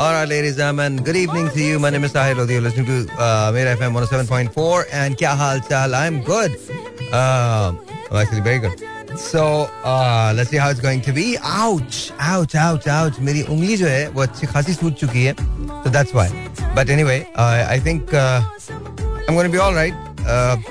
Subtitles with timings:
[0.00, 1.78] All right, ladies and gentlemen, good evening to you.
[1.78, 2.54] My name is Sahil Lodi.
[2.54, 4.84] You're listening to uh, Mera FM 107.4.
[4.92, 5.94] And kya hal chal?
[5.94, 6.52] I'm good.
[7.12, 7.72] Uh,
[8.10, 8.78] I'm actually very good.
[9.18, 11.36] So, uh, let's see how it's going to be.
[11.42, 13.18] Ouch, ouch, ouch, ouch.
[13.20, 15.34] मेरी उंगली जो है वो अच्छी खासी सूज चुकी है.
[15.84, 16.28] So that's why.
[16.74, 18.40] But anyway, uh, I think uh,
[19.28, 19.94] I'm going to be all right.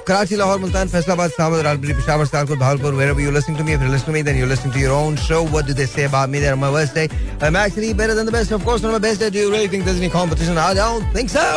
[0.08, 3.82] Karachi Lahore Multan Faisalabad Samad रालबरी Peshawar Sialkot Bahawalpur wherever you listening to me if
[3.82, 6.06] you're listening to me then you're listening to your own show what do they say
[6.10, 7.08] about me that on my worst day
[7.48, 9.72] I'm actually better than the best of course on my best day do you really
[9.74, 11.48] think there's any competition I don't think so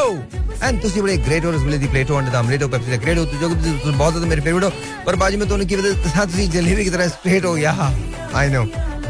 [0.63, 2.97] and ਤੁਸੀਂ ਬੜੇ great ਹੋ ਰਸਗੁੱਲੇ ਦੀ plate ਹੋ ਅੰਡੇ ਦਾ omelette ਹੋ Pepsi ਦਾ
[3.05, 4.71] great ਹੋ ਜੋ ਬਹੁਤ ਜ਼ਿਆਦਾ ਮੇਰੇ ਫੇਵਰਿਟ ਹੋ
[5.07, 7.73] ਪਰ ਬਾਜੀ ਮੈਂ ਤੁਹਾਨੂੰ ਕੀ ਬਤਾ ਸਾਥ ਤੁਸੀਂ जलेबी की तरह स्ट्रेट हो या
[8.41, 8.63] I know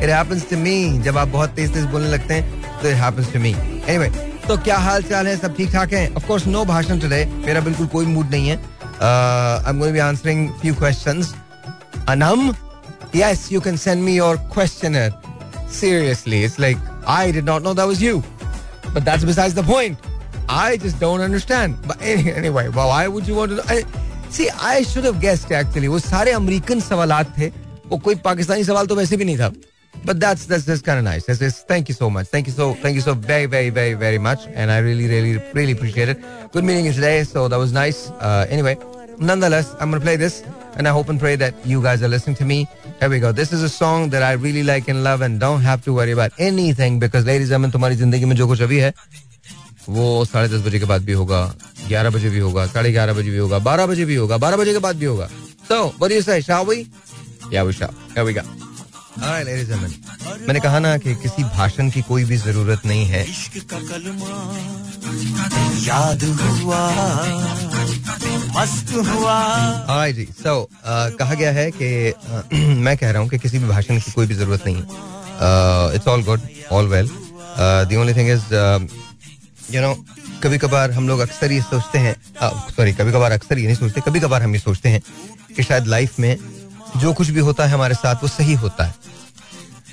[0.03, 0.77] it happens to me
[1.09, 3.55] जब आप बहुत तेज तेज बोलने लगते हैं तो it happens to me
[3.87, 4.09] anyway
[4.48, 5.36] तो क्या हाल चाल है?
[5.38, 6.08] सब ठीक ठाक है?
[6.18, 10.50] ऑफकोर्स नो भाषण टुडे मेरा बिल्कुल कोई मूड नहीं है। I am going be answering
[10.62, 11.24] few question
[12.10, 12.54] Anam
[13.16, 14.96] yes you can send me your question
[15.74, 19.98] seriously it's like I did not know that was you but that's besides the point
[20.50, 25.04] I just don't understand but anyway wow I would you want to see I should
[25.06, 27.48] have guessed actually वो सारे American सवालात थे।
[27.90, 29.52] वो कोई पाकिस्तानी सवाल तो वैसे भी नहीं था।
[30.05, 31.27] but that's that's just kind of nice.
[31.27, 32.27] That's just, thank you so much.
[32.27, 35.39] Thank you so thank you so very very very very much, and I really really
[35.53, 36.19] really appreciate it.
[36.53, 37.25] Good meeting you today.
[37.25, 38.11] So that was nice.
[38.11, 38.77] Uh, anyway,
[39.19, 40.43] nonetheless, I'm gonna play this,
[40.77, 42.67] and I hope and pray that you guys are listening to me.
[43.01, 43.33] Here we go.
[43.33, 46.13] This is a song that I really like and love, and don't have to worry
[46.13, 48.93] about anything because, ladies and gentlemen, तुम्हारी जिंदगी में जो कुछ अभी है
[49.89, 51.41] वो साढ़े दस बजे के बाद भी होगा
[51.89, 54.73] ग्यारह बजे भी होगा साढ़े ग्यारह बजे भी होगा बारह बजे भी होगा बारह बजे
[54.73, 55.29] के बाद भी होगा
[55.69, 56.41] So, what do you say?
[56.41, 56.89] Shall we?
[57.51, 57.95] Yeah, we shall.
[58.15, 58.43] Here we go.
[60.48, 63.22] मैंने कहा ना कि किसी भाषण की कोई भी ज़रूरत नहीं है।
[65.88, 66.82] याद हुआ
[68.58, 69.38] मस्त हुआ।
[70.12, 70.54] जी सो
[70.86, 71.90] कहा गया है कि
[72.86, 76.08] मैं कह रहा हूँ कि किसी भी भाषण की कोई भी ज़रूरत नहीं है। It's
[76.08, 76.42] all good
[76.72, 77.10] all well
[77.90, 78.54] the only thing is
[79.76, 79.94] you know
[80.44, 82.16] कभी कभार हम लोग अक्सर ये सोचते हैं
[82.76, 85.02] सॉरी कभी कभार अक्सर ये नहीं सोचते कभी कभार हम ये सोचते हैं
[85.56, 86.38] कि शायद लाइफ में
[86.96, 88.96] जो कुछ भी होता है हमारे साथ, वो सही होता है।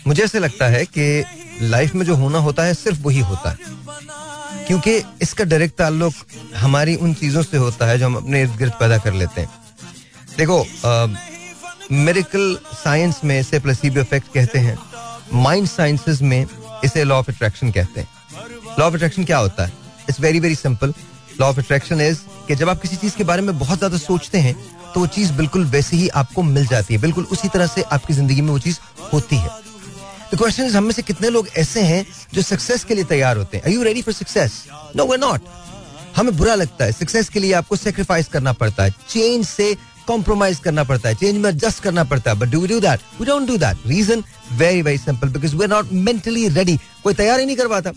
[0.07, 1.25] मुझे ऐसे लगता है कि
[1.63, 3.59] लाइफ में जो होना होता है, सिर्फ़ वही होता है।
[4.67, 6.15] क्योंकि इसका डायरेक्ट ताल्लुक
[6.57, 9.51] हमारी उन चीज़ों से होता है जो हम अपने इर्द गिर्द पैदा कर लेते हैं।
[10.39, 10.65] देखो
[11.93, 14.79] मेडिकल साइंस में इसे प्लेसिबो इफ़ेक्ट कहते हैं।
[15.35, 16.47] माइंड साइंसेस में
[16.85, 18.09] इसे लॉ ऑफ़ अट्रैक्शन कहते हैं।
[18.79, 19.73] लॉ ऑफ़ अट्रैक्शन क्या होता है?
[20.09, 20.95] It's very very simple
[21.41, 22.19] law of attraction is
[22.49, 24.55] कि जब आप किसी चीज़ के बारे में बहुत ज़्यादा सोचते हैं
[24.95, 28.15] तो वो चीज़ बिल्कुल वैसे ही आपको मिल जाती है। बिल्कुल उसी तरह से आपकी
[28.15, 28.79] ज़िंदगी में वो चीज़
[29.13, 29.63] होती है।
[30.35, 33.73] क्वेश्चन हम में से कितने लोग ऐसे हैं जो सक्सेस के लिए तैयार होते हैं?
[33.73, 34.63] You ready for success
[34.97, 35.41] no way not
[36.17, 39.75] हमें बुरा लगता है। सक्सेस के लिए आपको सेक्रीफाइस करना पड़ता है। चेंज से
[40.07, 43.27] कॉम्प्रोमाइज करना पड़ता है। चेंज में एडजस्ट करना पड़ता है। But do do that we
[43.27, 44.23] don't do that reason
[44.53, 47.93] very very simple because we are not mentally ready कोई तैयार ही नहीं करवाता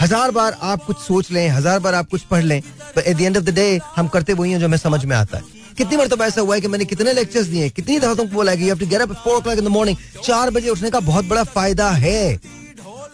[0.00, 2.60] हज़ार बार आप कुछ सोच लें, हज़ार बार आप कुछ पढ़ लें
[2.96, 5.16] but at the end of the day हम करते वही हैं जो हमें समझ में
[5.16, 8.14] आता है। कितनी बार तो ऐसा हुआ है कि मैंने कितने लेक्चर्स दिए कितनी दफ़ा
[8.14, 12.32] तुमको बोला कि इन द मॉर्निंग चार बजे उठने का बहुत बड़ा फ़ायदा है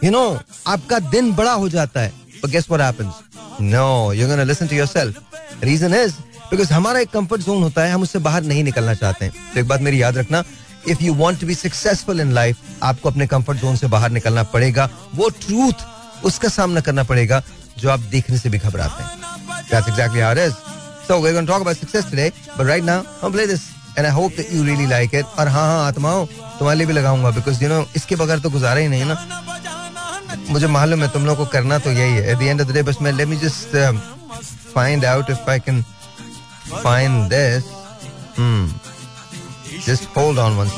[0.04, 0.24] यू नो
[0.66, 3.12] आपका दिन बड़ा हो जाता है But guess what happens?
[3.60, 5.16] No, you're to listen to yourself.
[5.62, 6.14] Reason is
[6.50, 9.60] because हमारा एक कंफर्ट जोन होता है हम उससे बाहर नहीं निकलना चाहते हैं तो
[9.60, 10.42] एक बात मेरी याद रखना
[10.88, 14.42] if you want to be successful in life आपको अपने कंफर्ट जोन से बाहर निकलना
[14.54, 15.84] पड़ेगा वो ट्रूथ
[16.24, 17.42] उसका सामना करना पड़ेगा
[17.78, 19.18] जो आप देखने से भी घबराते हैं
[19.70, 20.54] That's exactly how it is.
[21.10, 24.06] So we're going to talk about success today, but right now I'm play this and
[24.06, 25.26] I hope that you really like it.
[25.38, 26.26] और हाँ हाँ आत्माओं
[26.58, 29.16] तुम्हारे लिए भी लगाऊँगा because you know इसके बगैर तो गुजारा ही नहीं ना
[30.50, 32.76] मुझे मालूम है तुम लोगों को करना तो यही है at the end of the
[32.76, 33.92] day बस मैं me just uh,
[34.76, 35.82] find out if I can
[36.84, 37.66] find this
[38.38, 38.70] hmm
[39.88, 40.70] just hold on one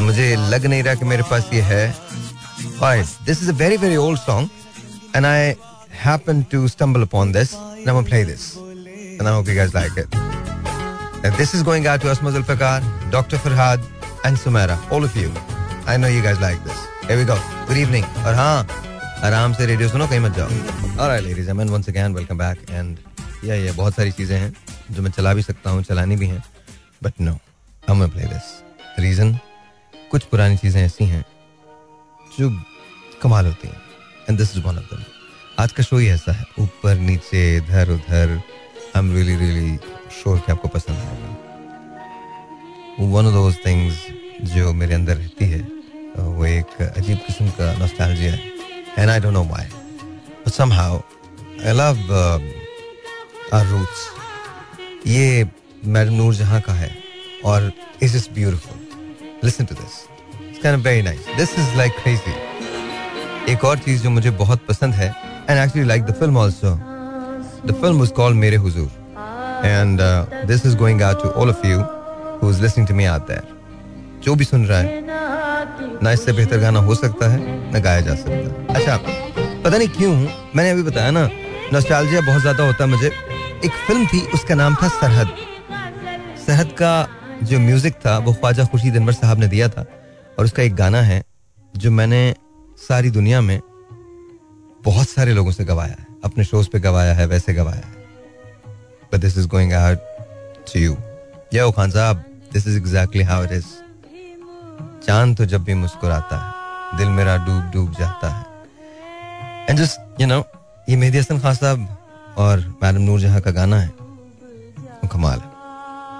[0.00, 1.84] मुझे लग नहीं रहा कि मेरे पास ये है
[3.48, 4.48] a very very old song
[5.12, 5.56] and I
[6.08, 8.61] happened to stumble upon this and I'm gonna play this
[9.18, 10.08] and I hope you guys like it.
[11.24, 12.80] And this is going out to Asma Zulfikar,
[13.10, 13.36] Dr.
[13.36, 13.80] Farhad,
[14.24, 15.30] and Sumaira, all of you.
[15.86, 16.78] I know you guys like this.
[17.06, 17.36] Here we go.
[17.68, 18.04] Good evening.
[18.26, 18.66] और हाँ
[19.24, 20.48] आराम से radio सुनो कहीं मत जाओ
[20.98, 22.58] Alright, ladies and gentlemen, once again, welcome back.
[22.70, 22.98] And
[23.42, 24.52] yeah, yeah, बहुत सारी चीज़ें हैं
[24.90, 26.42] जो मैं चला भी सकता हूँ चलानी भी हैं
[27.04, 27.38] but no
[27.88, 28.50] gonna play this.
[28.98, 29.34] Reason
[30.10, 31.24] कुछ पुरानी चीज़ें ऐसी हैं
[32.38, 32.50] जो
[33.22, 33.80] कमाल होती हैं
[34.28, 35.04] and this is one of them
[35.62, 38.40] आज का शो ही ऐसा है ऊपर नीचे इधर उधर
[38.96, 39.76] I am really really
[40.12, 41.28] sure कि आपको पसंद आएगा।
[43.12, 43.94] वन ऑफ़ दोज थिंग्स
[44.54, 45.60] जो मेरे अंदर रहती है
[46.16, 48.38] वो एक अजीब किस्म का नॉस्टैल्जिया है।
[48.98, 52.12] And I don't know why but somehow I love
[53.52, 54.06] our roots
[55.06, 55.48] ये
[55.86, 56.90] मैडम नूर जहाँ का है,
[57.44, 57.72] और
[58.02, 58.78] is is beautiful
[59.44, 59.92] listen to this
[60.42, 62.34] it's kind of very nice this is like crazy
[63.52, 65.08] एक और चीज़ जो मुझे बहुत पसंद है
[65.50, 66.78] and actually like the film also
[67.66, 68.90] the film was called Mere Huzoor
[69.64, 70.00] and
[70.46, 71.78] this is going out to all of you
[72.42, 75.00] who is listening to me out there जो भी सुन रहा है,
[76.02, 77.38] ना इससे बेहतर गाना हो सकता है,
[77.72, 78.96] ना गाया जा सकता है। अच्छा
[79.64, 80.12] पता नहीं क्यों,
[80.56, 81.28] मैंने अभी बताया ना
[81.72, 85.34] नॉस्टैल्जिया बहुत ज़्यादा होता मुझे। एक फ़िल्म थी, उसका नाम था सरहद।
[86.46, 87.08] सरहद का
[87.42, 89.84] जो म्यूज़िक था, वो ख्वाजा खुर्शीद अनवर साहब ने दिया था।
[90.38, 91.22] और उसका एक गाना है,
[91.76, 92.34] जो मैंने
[92.78, 93.60] सारी दुनिया में
[94.84, 98.00] बहुत सारे लोगों से गवाया है। अपने शोज़ पे गवाया है, वैसे गवाया है।
[99.12, 99.98] But this is going out
[100.72, 100.96] to you
[101.54, 103.66] या Khan sahab this is exactly how it is
[105.06, 110.26] चाँद तो जब भी मुस्कुराता है, दिल मेरा डूब डूब जाता है। एंड जस्ट यू
[110.26, 110.38] नो
[110.88, 115.50] ये मेहदी हसन खान साहब और मैडम नूर जहाँ का गाना है, वो कमाल है।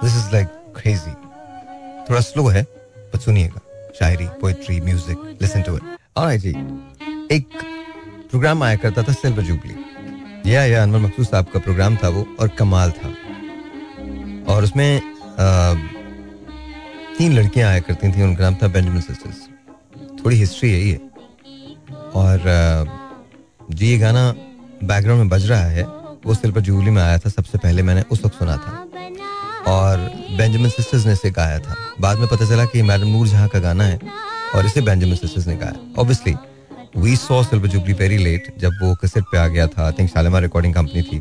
[0.01, 0.47] दिस इज़ लाइक
[0.77, 1.11] क्रेजी
[2.09, 3.59] थोड़ा स्लो है पर सुनिएगा।
[3.99, 5.83] शायरी poetry music listen to it
[6.17, 6.49] alright जी।
[7.31, 7.47] एक
[8.31, 9.75] प्रोग्राम आया करता था सिल्वर जुबली
[10.45, 13.09] या या, अनवर मकसूद साहब का प्रोग्राम था वो, और कमाल था।
[14.53, 15.01] और उसमें
[17.17, 19.47] तीन लड़कियाँ आया करती थी, उनका नाम था बेंजामिन सिस्टर्स
[20.19, 20.99] थोड़ी हिस्ट्री है ये।
[22.15, 22.41] और
[23.71, 24.31] जी, ये गाना
[24.83, 25.83] बैकग्राउंड में बज रहा है,
[26.25, 28.79] वो सिल्वर जूबली में आया था, सबसे पहले मैंने उस वक्त सुना था।
[29.67, 29.99] और
[30.37, 33.59] बेंजामिन सिस्टर्स ने इसे गाया था। बाद में पता चला कि मैडम नूर जहाँ का
[33.59, 33.99] गाना है,
[34.55, 36.35] और इसे बेंजामिन सिस्टर्स ने गाया। Obviously
[36.97, 40.09] we saw silver jubilee very late जब वो कैसेट पे आ गया था। I think
[40.09, 41.17] Shalimar recording company थी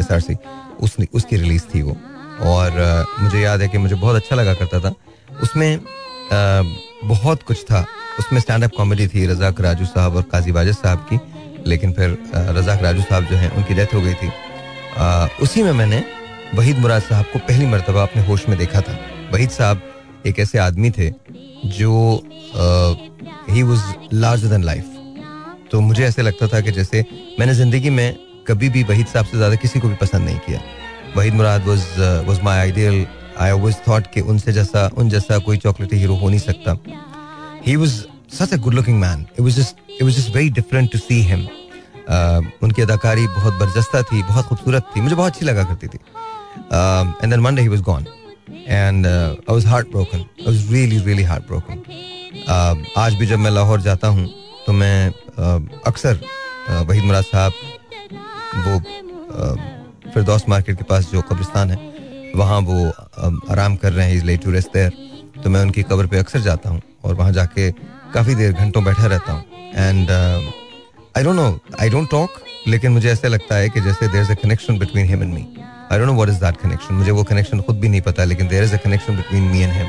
[0.00, 0.36] एस आर सी
[0.80, 1.96] उसने उसकी रिलीज़ थी वो।
[2.42, 4.94] और uh, मुझे याद है कि मुझे बहुत अच्छा लगा करता था।
[5.42, 6.62] उसमें आ,
[7.04, 7.84] बहुत कुछ था।
[8.18, 11.18] उसमें स्टैंड अप कॉमेडी थी रजाक राजू साहब और काजी वाजिद साहब की।
[11.66, 14.30] लेकिन फिर uh, रजाक राजू साहब जो हैं उनकी डेथ हो गई थी।
[15.42, 16.02] उसी में मैंने
[16.54, 18.98] वहीद मुराद साहब को पहली मरतबा अपने होश में देखा था।
[19.32, 19.82] वहीद साहब
[20.26, 21.10] एक ऐसे आदमी थे
[21.74, 21.92] जो
[23.50, 24.96] he was larger than life
[25.72, 27.04] तो मुझे ऐसे लगता था कि जैसे
[27.38, 28.16] मैंने ज़िंदगी में
[28.48, 30.60] कभी भी वहीद साहब से ज़्यादा किसी को भी पसंद नहीं किया।
[31.16, 31.84] Waheed Murad was
[32.26, 33.06] was my ideal
[33.38, 36.76] I always thought कि उनसे जैसा, उन जैसा कोई चॉकलेटी हीरो हो नहीं सकता।
[37.66, 37.94] He was
[38.36, 41.46] such a good looking man it was just very different to see him
[42.62, 45.98] उनकी अदाकारी बहुत बरजस्ता थी, बहुत खूबसूरत थी, मुझे बहुत अच्छी लगा करती थी।
[47.22, 48.06] And then one day he was gone
[48.50, 51.82] and I was heart broken I was really really heart broken
[52.98, 54.28] आज भी जब मैं लाहौर जाता हूँ
[54.66, 55.08] तो मैं
[55.86, 56.20] अक्सर
[56.88, 57.52] वहीद मुराद साहब,
[58.56, 58.78] वो
[60.12, 61.78] फिरदौस मार्केट के पास जो कब्रिस्तान है,
[62.36, 62.78] वहाँ वो
[63.52, 64.92] आराम कर रहे हैं is late to rest there.
[65.42, 67.70] तो मैं उनकी कब्र पे अक्सर जाता हूँ और वहाँ जाके
[68.14, 69.44] काफ़ी देर घंटों बैठा रहता हूँ।
[69.76, 71.48] And I don't know
[71.80, 75.06] I don't talk लेकिन मुझे ऐसे लगता है कि जैसे there is a connection between
[75.06, 75.46] him and me
[75.92, 78.48] I don't know what is that connection मुझे वो कनेक्शन खुद भी नहीं पता, लेकिन
[78.48, 79.88] there is a connection between me and him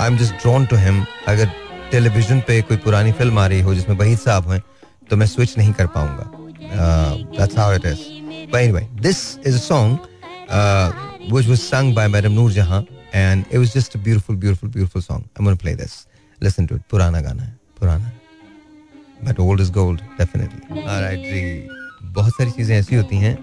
[0.00, 1.50] I am just drawn to him अगर
[1.90, 4.62] टेलीविज़न पे कोई पुरानी फ़िल्म आ रही हो जिसमें वही साहब हैं
[5.10, 6.24] तो मैं स्विच नहीं कर पाऊँगा।
[9.02, 9.98] This is a song
[11.32, 15.48] which sung by madam Noor Jahan and it was just a beautiful beautiful song I
[15.48, 15.92] am play this
[16.42, 18.12] listen to it पुराना गाना है पुराना
[19.24, 21.68] but old is gold definitely alright जी
[22.12, 23.36] बहुत सारी चीज़ें ऐसी होती हैं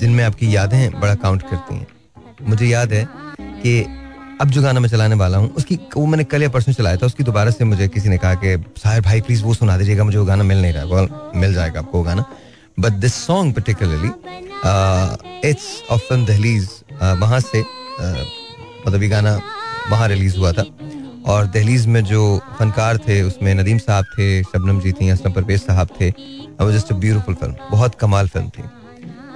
[0.00, 1.86] जिनमें आपकी यादें बड़ा काउंट करती हैं।
[2.48, 3.06] मुझे याद है
[3.40, 3.80] कि
[4.40, 7.06] अब जो गाना मैं चलाने वाला हूँ उसकी वो मैंने कल या परसों चलाया था
[7.06, 10.18] उसकी दोबारा से मुझे किसी ने कहा कि साहिर भाई प्लीज़ वो सुना दीजिएगा मुझे
[10.18, 12.24] वो गाना मिल नहीं रहा है मिल जाएगा आपको वो गाना।
[12.80, 14.10] But this song particularly
[15.48, 16.68] it's of Dehleez
[17.02, 18.26] वहाँ से uh,
[18.86, 19.34] मतलब ये गाना
[19.90, 20.64] वहाँ रिलीज़ हुआ था।
[21.26, 22.22] और दहलीज में जो
[22.58, 26.10] फनकार थे उसमें नदीम साहब थे शबनम जी थी असलम परवेज साहब थे
[26.72, 28.62] जस्ट अ ब्यूटीफुल फ़िल्म बहुत कमाल फ़िल्म थी।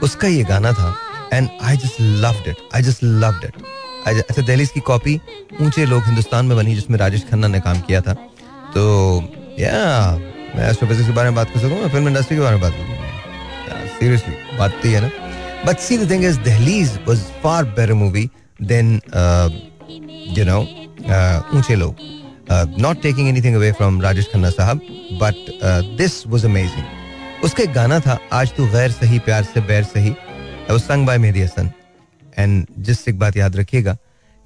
[0.03, 0.95] उसका ये गाना था
[1.33, 3.62] and I just loved it I just loved it
[4.06, 5.14] अच्छा दहलीज की कॉपी
[5.61, 8.14] ऊँचे लोग हिंदुस्तान में बनी जिसमें राजेश खन्ना ने काम किया था।
[8.75, 8.82] तो
[9.59, 10.16] या,
[10.56, 13.90] मैं एस्ट्रोफिजिक्स के बारे में बात कर सकूँ फ़िल्म इंडस्ट्री के बारे में बात करूँ
[13.99, 15.11] सीरियसली बात तो है ना।
[15.66, 18.28] But see the thing is Dehleez was far better movie
[18.62, 18.94] than
[20.38, 20.61] you know
[21.56, 21.97] Oonche Log.
[22.80, 24.80] Not taking anything away from Rajesh Khanna sahab
[25.23, 25.35] but
[25.99, 30.14] this was amazing उसका एक गाना था, आज तू गैर सही, प्यार से बैर सही
[30.73, 31.71] sung by Mehdi Hassan.
[32.39, 33.97] And जिस एक बात याद रखिएगा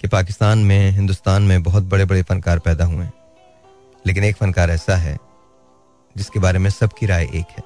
[0.01, 3.13] कि पाकिस्तान में, हिंदुस्तान में बहुत बड़े बड़े फनकार पैदा हुए हैं।
[4.07, 5.17] लेकिन एक फनकार ऐसा है,
[6.17, 7.63] जिसके बारे में सबकी राय एक है।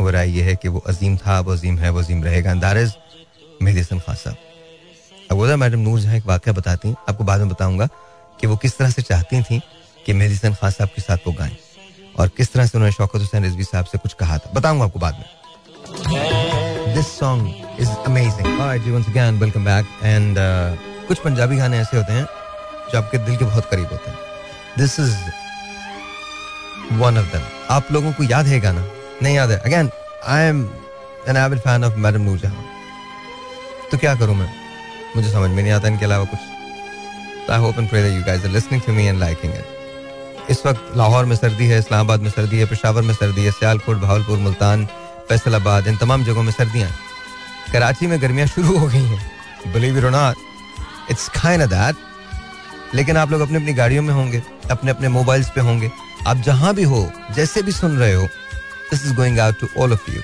[0.00, 2.92] वो राय यह है कि वो अजीम था, वो अजीम है, वो अजीम रहेगा। अंदारज
[3.62, 4.36] मेहदी हसन खान साहब।
[5.30, 7.88] अब मैडम नूर जहाँ एक वाक्य बताती हैं, आपको बाद में बताऊँगा
[8.40, 9.60] कि वो किस तरह से चाहती थी
[10.06, 11.56] कि मेहदी हसन खान साहब के साथ वो गाएँ
[12.18, 14.98] और किस तरह से उन्होंने शौकत हुसैन रिजवी साहब से कुछ कहा था। बताऊँगा आपको
[14.98, 20.36] बाद में। This song is amazing ji once again welcome back and
[21.06, 22.26] कुछ पंजाबी गाने ऐसे होते हैं
[22.92, 24.18] जो आपके दिल के बहुत करीब होते हैं।
[24.78, 25.14] This is
[27.00, 28.84] one of them आप लोगों को याद है गाना?
[29.22, 29.58] नहीं याद है?
[29.58, 29.90] Again
[30.28, 30.62] I am
[31.28, 32.64] an avid fan of madam Noorjahan
[33.90, 34.50] तो क्या करूँ मैं?
[35.16, 38.44] मुझे समझ में नहीं आता इनके अलावा कुछ। I hope and pray that you guys
[38.44, 42.30] are listening to me and liking it इस वक्त लाहौर में सर्दी है, इस्लामाबाद में
[42.30, 44.86] सर्दी है, पेशावर में सर्दी है, सियालकोट, भावलपुर, मुल्तान,
[45.28, 46.90] फैसलाबाद, इन तमाम जगहों में सर्दियाँ
[47.72, 51.96] कराची में गर्मियाँ शुरू हो गई हैं believe it not it's kind that
[52.94, 55.90] लेकिन आप लोग अपनी अपनी गाड़ियों में होंगे अपने अपने मोबाइल्स पे होंगे
[56.28, 58.26] आप जहाँ भी हो जैसे भी सुन रहे हो
[58.90, 60.20] this is going out to all of you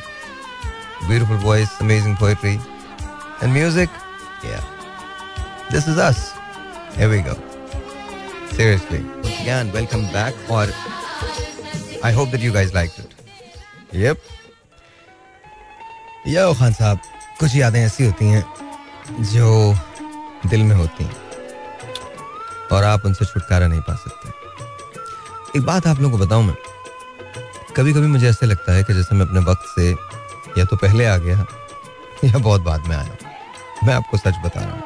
[1.06, 3.88] beautiful voice amazing poetry and music
[5.72, 6.26] this is us
[6.90, 7.34] Here we go.
[8.50, 8.98] Seriously.
[9.32, 10.34] Again, welcome back.
[10.50, 10.72] और
[12.02, 13.12] I hope that you guys liked it.
[13.94, 14.16] Yep.
[16.28, 17.00] Yo Khan sahab
[17.40, 18.44] कुछ यादें ऐसी होती हैं
[19.32, 19.74] जो
[20.46, 21.16] दिल में होती हैं
[22.72, 26.54] और आप उनसे छुटकारा नहीं पा सकते। एक बात आप लोगों को बताऊँ मैं।
[27.76, 29.90] कभी कभी मुझे ऐसे लगता है कि जैसे मैं अपने वक्त से
[30.58, 31.46] या तो पहले आ गया
[32.24, 33.16] या बहुत बाद में आया।
[33.84, 34.82] मैं आपको सच बता रहा हूँ।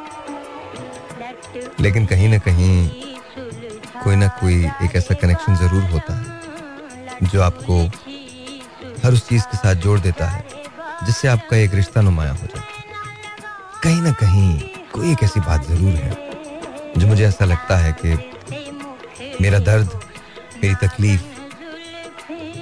[1.81, 2.89] लेकिन कहीं ना कहीं
[4.05, 7.85] कोई ना कोई एक ऐसा कनेक्शन ज़रूर होता है जो आपको
[9.05, 10.62] हर उस चीज़ के साथ जोड़ देता है।
[11.07, 12.63] जिससे आपका एक रिश्ता नुमाया हो है।
[13.83, 14.59] कहीं ना कहीं
[14.93, 16.11] कोई एक ऐसी बात ज़रूर है
[16.99, 18.11] जो मुझे ऐसा लगता है कि
[19.41, 19.91] मेरा दर्द,
[20.63, 21.23] मेरी तकलीफ़,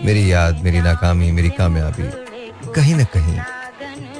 [0.04, 2.08] मेरी याद, मेरी नाकामी, मेरी कामयाबी
[2.72, 3.38] कहीं ना कहीं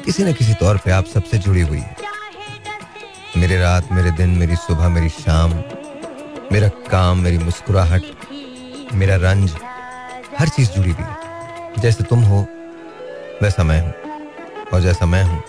[0.05, 1.97] किसी न किसी तौर पे आप सबसे जुड़ी हुई है।
[3.37, 5.53] मेरे रात, मेरे दिन, मेरी सुबह, मेरी शाम,
[6.53, 8.03] मेरा काम, मेरी मुस्कुराहट,
[8.95, 9.55] मेरा रंज,
[10.39, 12.47] हर चीज़ जुड़ी हुई है। जैसे तुम हो,
[13.43, 14.10] वैसा मैं हूँ।
[14.73, 15.43] और जैसा मैं हूँ,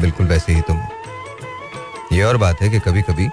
[0.00, 0.80] बिल्कुल वैसे ही तुम
[2.12, 3.28] ये और बात है कि कभी कभी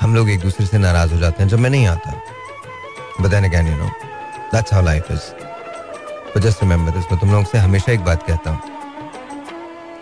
[0.00, 2.12] हम लोग एक दूसरे से नाराज़ हो जाते हैं जब मैं नहीं आता।
[3.20, 3.86] बताने क्या नहीं no
[4.52, 8.50] that's how life is just remember this मैं तुम लोगों से हमेशा एक बात कहता
[8.50, 8.60] हूँ।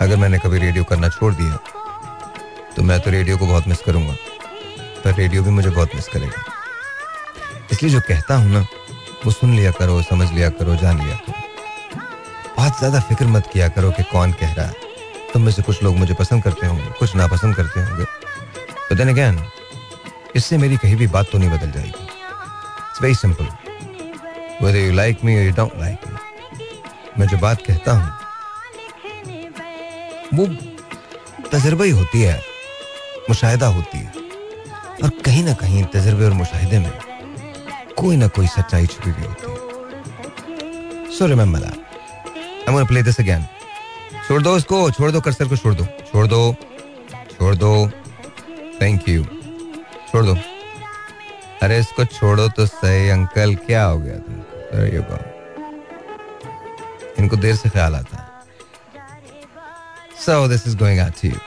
[0.01, 1.59] अगर मैंने कभी रेडियो करना छोड़ दिया
[2.77, 4.15] तो मैं तो रेडियो को बहुत मिस करूँगा।
[5.05, 6.43] पर रेडियो भी मुझे बहुत मिस करेगा।
[7.73, 8.61] इसलिए जो कहता हूँ ना,
[9.25, 11.52] वो सुन लिया करो, समझ लिया करो, जान लिया करो।
[12.63, 14.75] बहुत ज़्यादा फ़िक्र मत किया करो कि कौन कह रहा है।
[15.33, 18.05] तुम में से कुछ लोग मुझे पसंद करते होंगे, कुछ नापसंद करते होंगे।
[18.89, 19.43] तो देन अगेन
[20.37, 23.49] इससे मेरी कहीं भी बात तो नहीं बदल जाएगी। It's very simple
[24.63, 26.19] you like me or you don't like me,
[27.19, 28.09] मैं जो बात कहता हूँ,
[30.35, 30.47] वो
[31.51, 32.41] तजर्बा ही होती है,
[33.29, 34.13] मुशाहिदा होती है।
[35.03, 36.93] और कहीं ना कहीं तजर्बे और मुशाहिदे में
[37.99, 41.91] कोई ना कोई सच्चाई छुपी हुई होती है। So remember that
[42.69, 43.47] I gonna play this again
[44.29, 46.41] छोड़ दो इसको छोड़ दो कर्सर को छोड़ दो छोड़ दो
[47.33, 47.73] छोड़ दो
[48.83, 49.25] थैंक यू
[50.13, 50.37] छोड़ दो
[51.63, 55.19] अरे इसको छोड़ो तो सही अंकल क्या हो गया तुमको
[57.23, 58.31] इनको देर से ख्याल आता है
[60.23, 61.39] So this is going out to you.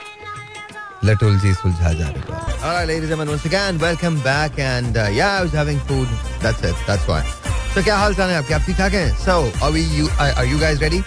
[1.02, 4.58] Latulji सुलझा जा रहा All right, ladies and gentlemen, once again, welcome back.
[4.58, 6.08] And uh, yeah, I was having food.
[6.42, 6.76] That's it.
[6.86, 7.22] That's why.
[7.76, 8.54] So क्या हाल चाल है आपके?
[8.54, 9.08] आप ठीक ठाक हैं?
[9.72, 11.00] We you are, are you guys ready?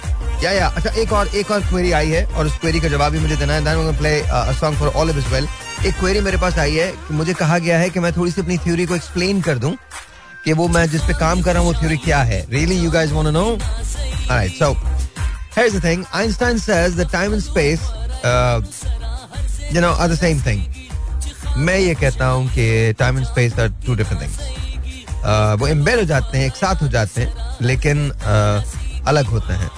[0.44, 3.12] या या अच्छा एक और एक और क्वेरी आई है और उस क्वेरी का जवाब
[3.12, 4.12] भी मुझे देना है then play
[4.60, 5.48] song for all of well
[5.86, 8.42] एक क्वेरी मेरे पास आई है कि मुझे कहा गया है कि मैं थोड़ी सी
[8.42, 9.76] अपनी थ्योरी को एक्सप्लेन कर दूँ
[10.46, 12.92] कि वो मैं जिस पे काम कर रहा हूँ वो थ्योरी क्या है really you
[12.92, 14.76] guys want to know alright so
[15.58, 17.82] Here's the thing Einstein says that time and space,
[18.24, 18.62] uh,
[19.74, 20.62] you know, are the same thing.
[21.58, 24.59] मैं ये कहता हूँ कि time and space are two different things
[25.60, 28.10] वो embed हो जाते हैं, एक साथ हो जाते हैं, लेकिन
[29.08, 29.70] अलग होते हैं।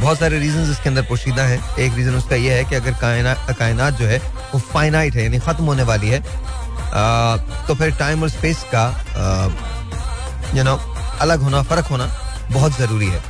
[0.00, 3.50] बहुत सारे रीजन इसके अंदर पोशीदा हैं। एक रीजन उसका यह है कि अगर कायनात
[3.58, 4.18] कायनात जो है,
[4.52, 6.22] वो फाइनाइट है, यानी खत्म होने वाली है
[7.66, 8.84] तो फिर टाइम और स्पेस का
[10.54, 10.76] यू नो
[11.20, 12.10] अलग होना, फ़र्क होना
[12.50, 13.20] बहुत ज़रूरी है।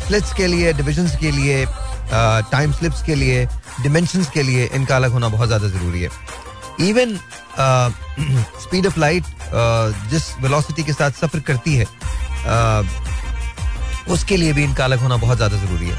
[0.00, 1.64] स्प्लिट्स के लिए डिविजन्स के लिए
[2.12, 3.46] टाइम स्लिप्स के लिए
[3.82, 6.08] डिमेंशंस के लिए इनका अलग होना बहुत ज़्यादा ज़रूरी है।
[6.88, 7.16] इवन
[8.62, 9.24] स्पीड ऑफ़ लाइट
[10.10, 12.84] जिस वेलोसिटी के साथ सफ़र करती है uh,
[14.12, 15.98] उसके लिए भी इनका अलग होना बहुत ज़्यादा ज़रूरी है।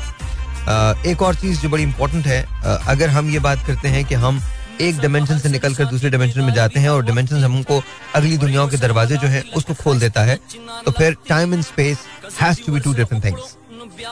[0.62, 4.04] Uh, एक और चीज़ जो बड़ी इंपॉर्टेंट है uh, अगर हम ये बात करते हैं
[4.06, 4.42] कि हम
[4.82, 7.82] एक डायमेंशन से निकलकर दूसरे डायमेंशन में जाते हैं और डिमेंशन हमको
[8.16, 10.40] अगली दुनियाओं के दरवाजे जो है उसको खोल देता है
[10.86, 11.98] तो फिर time and space
[12.42, 13.56] has to be two different things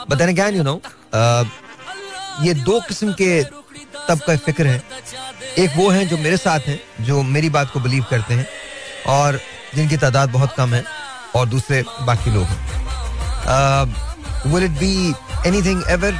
[0.09, 0.81] but then again you know
[2.45, 4.81] ये दो किस्म के तब का फ़िक्र है
[5.59, 8.45] एक वो हैं जो मेरे साथ हैं, जो मेरी बात को बिलीव करते हैं
[9.07, 9.39] और
[9.75, 10.83] जिनकी तादाद बहुत कम है
[11.35, 12.47] और दूसरे बाकी लोग
[14.53, 14.93] will it be
[15.47, 16.19] anything ever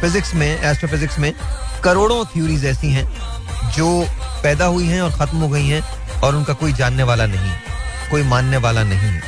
[0.00, 1.32] physics में एस्ट्रोफिजिक्स में
[1.84, 3.04] करोड़ों थ्योरीज ऐसी हैं
[3.72, 3.88] जो
[4.42, 5.82] पैदा हुई हैं और खत्म हो गई हैं
[6.20, 7.60] और उनका कोई जानने वाला नहीं है,
[8.10, 9.22] कोई मानने वाला नहीं है।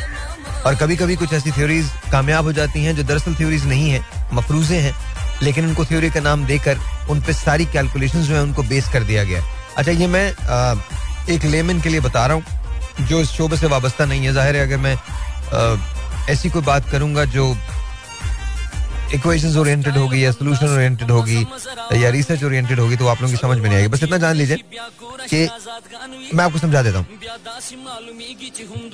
[0.66, 4.00] और कभी कभी कुछ ऐसी थ्योरीज कामयाब हो जाती हैं जो दरअसल थ्योरीज नहीं है,
[4.32, 4.94] मफरूजे हैं
[5.42, 6.78] लेकिन उनको थ्योरी का नाम देकर
[7.10, 9.42] उन पर सारी कैलकुलेशन जो है उनको बेस कर दिया गया
[9.76, 10.74] अच्छा ये मैं आ,
[11.30, 14.56] एक लेमन के लिए बता रहा हूँ जो इस शोबे से वाबस्ता नहीं है। ज़ाहिर
[14.56, 15.76] है अगर मैं आ,
[16.30, 17.54] ऐसी कोई बात करूँगा जो
[19.14, 21.46] इक्वेशंस ओरिएंटेड होगी या सोल्यूशन ओरिएंटेड होगी
[22.02, 24.36] या रिसर्च ओरिएंटेड होगी तो आप लोगों की समझ में नहीं आएगी। बस इतना जान
[24.36, 24.56] लीजिए
[25.30, 25.48] कि
[26.34, 27.06] मैं आपको समझा देता हूँ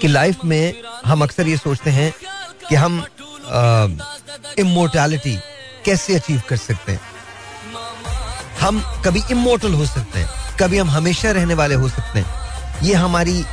[0.00, 0.74] कि लाइफ में
[1.06, 2.12] हम अक्सर ये सोचते हैं
[2.68, 3.04] कि हम
[4.58, 5.36] इमोर्टैलिटी
[5.84, 7.00] कैसे अचीव कर सकते हैं?
[8.60, 10.28] हम कभी इमोटल हो सकते हैं,
[10.60, 13.44] कभी हम हमेशा रहने वाले हो सकते हैं। ये हमारी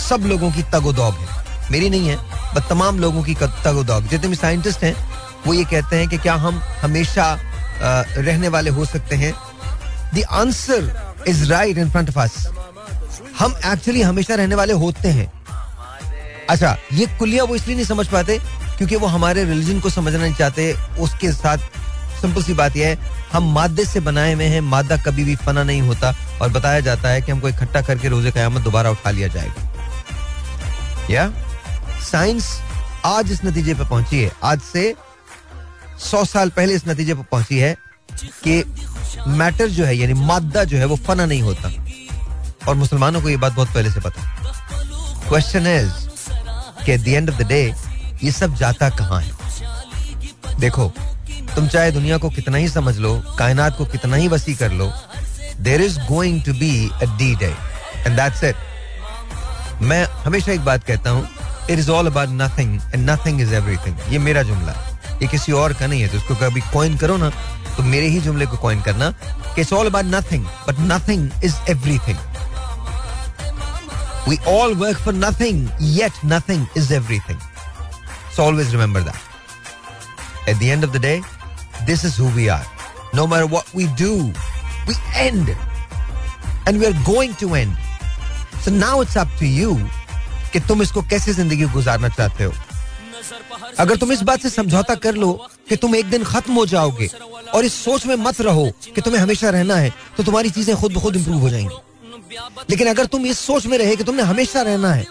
[0.00, 2.16] सब लोगों की तगोदौग है। मेरी नहीं है
[2.54, 4.94] बट तमाम लोगों की तगोदौग जितने भी साइंटिस्ट हैं,
[5.46, 7.32] वो ये कहते हैं कि क्या हम हमेशा
[7.80, 9.32] रहने वाले हो सकते हैं?
[10.14, 12.46] The answer is right in front of us
[13.38, 15.32] हम एक्चुअली हमेशा रहने वाले होते हैं।
[16.50, 18.38] अच्छा ये कुलिया वो इसलिए नहीं समझ पाते
[18.78, 21.58] क्योंकि वो हमारे रिलीजन को समझना नहीं चाहते, उसके साथ
[22.20, 22.98] सिंपल सी बात यह है,
[23.32, 27.08] हम मादे से बनाए हुए हैं, मादा कभी भी फना नहीं होता और बताया जाता
[27.08, 29.62] है कि हमको इकट्ठा करके रोज़े कयामत दोबारा उठा लिया जाएगा।
[31.10, 31.32] या?
[32.02, 32.60] साइंस
[33.04, 34.94] आज इस नतीजे पर पहुँची है। आज से
[36.00, 37.76] सौ साल पहले इस नतीजे पर पहुँची है
[38.46, 38.74] कि
[39.28, 41.72] मैटर जो है, यानी मादा जो है, वो फना नहीं होता।
[42.68, 44.36] और मुसलमानों को ये बात बहुत पहले से पता
[45.28, 45.90] क्वेश्चन इज़
[46.84, 47.74] कि एंड ऑफ़ द डे
[48.24, 49.32] ये सब जाता कहाँ है?
[50.60, 50.92] देखो
[51.54, 54.90] तुम चाहे दुनिया को कितना ही समझ लो कायनात को कितना ही वसी कर लो
[55.62, 56.70] there is going to be
[57.02, 57.54] a D day
[58.06, 61.28] and that's it मैं हमेशा एक बात कहता हूँ
[61.70, 64.74] it is all about nothing and nothing is everything ये मेरा जुमला
[65.22, 67.30] ये किसी और का नहीं है तो उसको कभी कॉइन करो ना
[67.76, 69.12] तो मेरे ही जुमले को कॉइन करना
[69.58, 72.18] it's all about nothing but nothing is everything
[74.28, 77.36] We all work for nothing, yet nothing is everything.
[78.36, 79.18] So always remember that.
[80.46, 81.22] At the end of the day,
[81.86, 82.64] this is who we are.
[83.14, 84.30] No matter what we do,
[84.86, 85.56] we end.
[86.66, 87.74] And we are going to end.
[88.60, 89.72] So now it's up to you
[90.52, 92.52] कि तुम इसको कैसे ज़िंदगी गुजारना चाहते हो
[93.78, 95.32] अगर तुम इस बात से समझौता कर लो
[95.68, 97.08] कि तुम एक दिन खत्म हो जाओगे
[97.54, 100.92] और इस सोच में मत रहो कि तुम्हें हमेशा रहना है तो तुम्हारी चीज़ें खुद
[100.92, 104.62] ब खुद इंप्रूव हो जाएँगी लेकिन अगर तुम इस सोच में रहे कि तुमने हमेशा
[104.68, 105.06] रहना है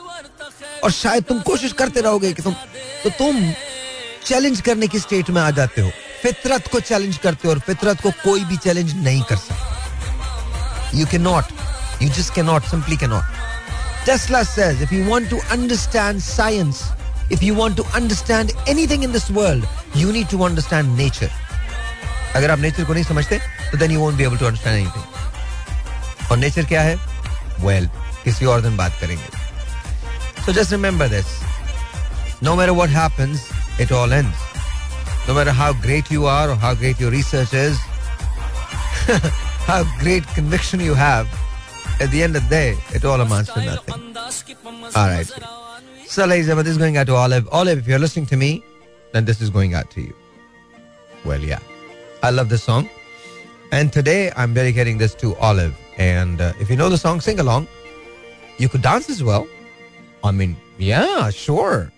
[0.85, 2.53] और शायद तुम कोशिश करते रहोगे कि तुम
[3.03, 3.39] तो तुम
[4.25, 5.89] चैलेंज करने की स्टेट में आ जाते हो।
[6.21, 11.05] फितरत को चैलेंज करते हो और फितरत को कोई भी चैलेंज नहीं कर सकता। You
[11.11, 13.33] can not you just can not simply can not
[14.07, 16.81] Tesla says if you want to understand science,
[17.35, 19.63] if you want to understand anything in this world,
[20.01, 21.31] you need to understand nature.
[22.35, 23.39] अगर आप nature को नहीं समझते
[23.71, 26.95] तो then you won't be able to understand anything और nature क्या है?
[27.59, 29.44] Well well, किसी और दिन बात करेंगे।
[30.45, 31.43] So just remember this.
[32.39, 34.37] No matter what happens, it all ends.
[35.27, 37.77] No matter how great you are or how great your research is,
[39.65, 41.27] how great conviction you have,
[41.99, 44.15] at the end of the day, it all amounts to nothing.
[44.95, 45.27] All right.
[46.05, 47.49] So, ladies and this is going out to Olive.
[47.51, 48.63] Olive, if you're listening to me,
[49.13, 50.13] then this is going out to you.
[51.23, 51.59] Well, yeah.
[52.21, 52.87] I love this song.
[53.71, 55.75] And today, I'm dedicating this to Olive.
[55.97, 57.67] And uh, if you know the song, sing along.
[58.59, 59.47] You could dance as well.
[60.22, 61.92] I mean, yeah, sure.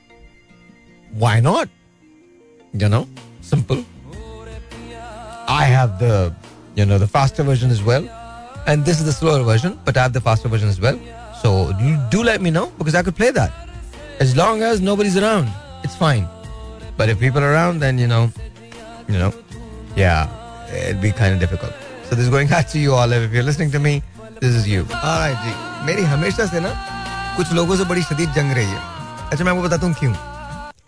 [1.13, 1.69] Why not?
[2.73, 3.07] You know,
[3.41, 3.85] simple.
[5.49, 6.35] I have the,
[6.75, 8.09] you know, the faster version as well.
[8.67, 10.99] And this is the slower version, but I have the faster version as well.
[11.43, 13.53] So you do let me know because I could play that.
[14.21, 15.51] As long as nobody's around,
[15.83, 16.29] it's fine.
[16.97, 18.31] But if people are around, then you know,
[19.09, 19.35] you know,
[19.97, 20.31] yeah,
[20.73, 21.73] it'd be kind of difficult.
[22.05, 23.11] So this is going out to you all.
[23.11, 24.03] If you're listening to me,
[24.41, 24.83] this is you.
[24.83, 25.53] Alright जी
[25.87, 26.71] मेरी हमेशा से ना
[27.38, 28.80] कुछ लोगों से बड़ी शदीद जंग रही है।
[29.32, 30.14] अच्छा मैं आपको बताता हूँ क्यों?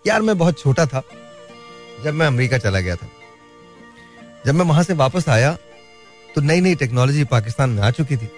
[0.07, 1.01] यार, मैं बहुत छोटा था,
[2.03, 3.07] जब मैं अमेरिका चला गया था।
[4.45, 5.51] जब मैं वहाँ से वापस आया
[6.35, 8.29] तो नई नई टेक्नोलॉजी पाकिस्तान में आ चुकी थी।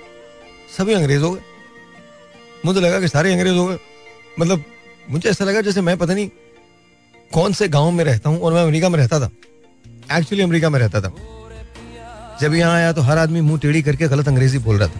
[0.77, 1.41] सभी अंग्रेज़ हो गए।
[2.65, 3.77] मुझे लगा कि सारे अंग्रेज़ हो गए।
[4.39, 4.63] मतलब
[5.09, 6.29] मुझे ऐसा लगा जैसे मैं पता नहीं
[7.33, 9.29] कौन से गाँव में रहता हूँ और मैं अमेरिका में रहता था।
[10.11, 11.13] एक्चुअली अमेरिका में रहता था।
[12.41, 14.99] जब यहाँ आया तो हर आदमी मुँह टेढ़ी करके गलत अंग्रेज़ी बोल रहा था।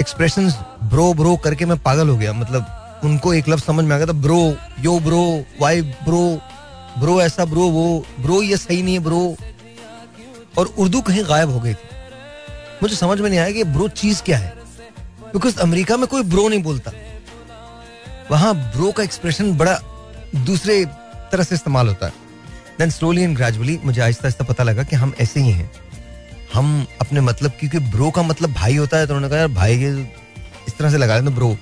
[0.00, 0.50] एक्सप्रेशन
[0.84, 4.06] ब्रो ब्रो करके मैं पागल हो गया। मतलब उनको एक लफ्ज समझ में आ गया
[4.06, 5.22] था bro yo bro
[5.60, 6.40] why bro
[6.98, 9.36] bro ऐसा ब्रो वो ब्रो ये सही नहीं है ब्रो
[10.58, 11.88] और उर्दू कहीं गायब हो गई थी।
[12.82, 14.54] मुझे समझ में नहीं आया कि ब्रो चीज़ क्या है।
[15.32, 16.92] बिकॉज़ अमेरिका में कोई ब्रो नहीं बोलता।
[18.30, 19.78] वहाँ ब्रो का एक्सप्रेशन बड़ा
[20.36, 20.84] दूसरे
[21.32, 22.12] तरह से इस्तेमाल होता है।
[22.78, 25.70] देन स्लोली एंड ग्रेजुअली मुझे आहिस्ता आहिस्ता पता लगा कि हम ऐसे ही हैं।
[26.54, 29.78] हम अपने मतलब क्योंकि ब्रो का मतलब भाई होता है तो उन्होंने कहा, यार, भाई
[29.78, 29.88] के
[30.66, 31.56] इस तरह से लगा लेना ब्रो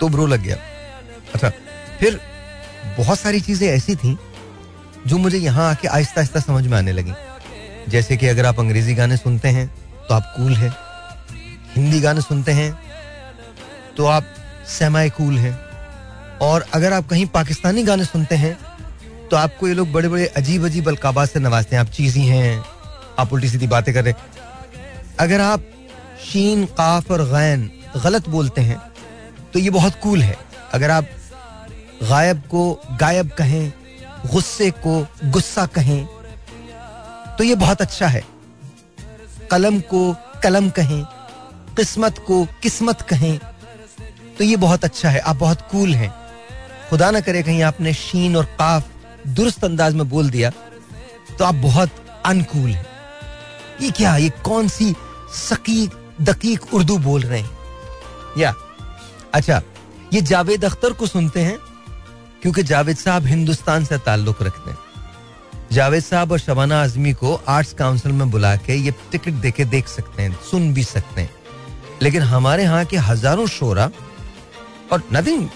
[0.00, 0.56] तो ब्रो लग गया।
[1.34, 1.48] अच्छा
[2.00, 2.20] फिर
[2.98, 4.16] बहुत सारी चीज़ें ऐसी थी,
[5.06, 7.12] जो मुझे यहाँ आके आहिस्ता आहिस्ता समझ में आने लगी।
[7.88, 9.66] जैसे कि अगर आप अंग्रेज़ी गाने सुनते हैं
[10.08, 10.74] तो आप कूल हैं।
[11.74, 12.72] हिंदी गाने सुनते हैं
[13.96, 14.34] तो आप
[14.68, 15.58] सेमाई कूल हैं।
[16.42, 18.56] और अगर आप कहीं पाकिस्तानी गाने सुनते हैं
[19.30, 22.62] तो आपको ये लोग बड़े बड़े अजीब अजीब अलकाबात से नवाजते हैं। आप चीजी हैं
[23.20, 24.14] आप उल्टी सीधी बातें कर रहे
[25.20, 25.64] अगर आप
[26.22, 28.80] शीन, काफ और गैन गलत बोलते हैं
[29.52, 30.36] तो ये बहुत कूल है।
[30.72, 31.06] अगर आप
[32.02, 32.62] गायब को
[33.00, 33.72] गायब कहें,
[34.26, 36.06] गुस्से को गुस्सा कहें
[37.38, 38.22] तो ये बहुत अच्छा है।
[39.50, 41.04] कलम को कलम कहें,
[41.76, 43.38] किस्मत को किस्मत कहें
[44.38, 46.12] तो ये बहुत अच्छा है। आप बहुत कूल हैं।
[46.90, 48.88] खुदा ना करे कहीं आपने शीन और काफ
[49.28, 50.50] दुरुस्त अंदाज में बोल दिया
[51.38, 51.90] तो आप बहुत
[52.26, 52.86] अनकूल हैं।
[53.80, 54.94] ये क्या, ये कौन सी
[55.34, 55.90] सकीक,
[56.20, 57.50] दकीक उर्दू बोल रहे हैं?
[58.38, 58.54] या
[59.34, 59.60] अच्छा
[60.14, 61.58] ये जावेद अख्तर को सुनते हैं?
[62.42, 64.78] क्योंकि जावेद साहब हिंदुस्तान से ताल्लुक रखते हैं।
[65.72, 69.88] जावेद साहब और शबाना आजमी को आर्ट्स काउंसिल में बुला के ये टिकट देके देख
[69.88, 71.30] सकते हैं, सुन भी सकते हैं।
[72.02, 73.90] लेकिन हमारे यहाँ के हज़ारों शोरा,
[74.92, 75.48] और nothing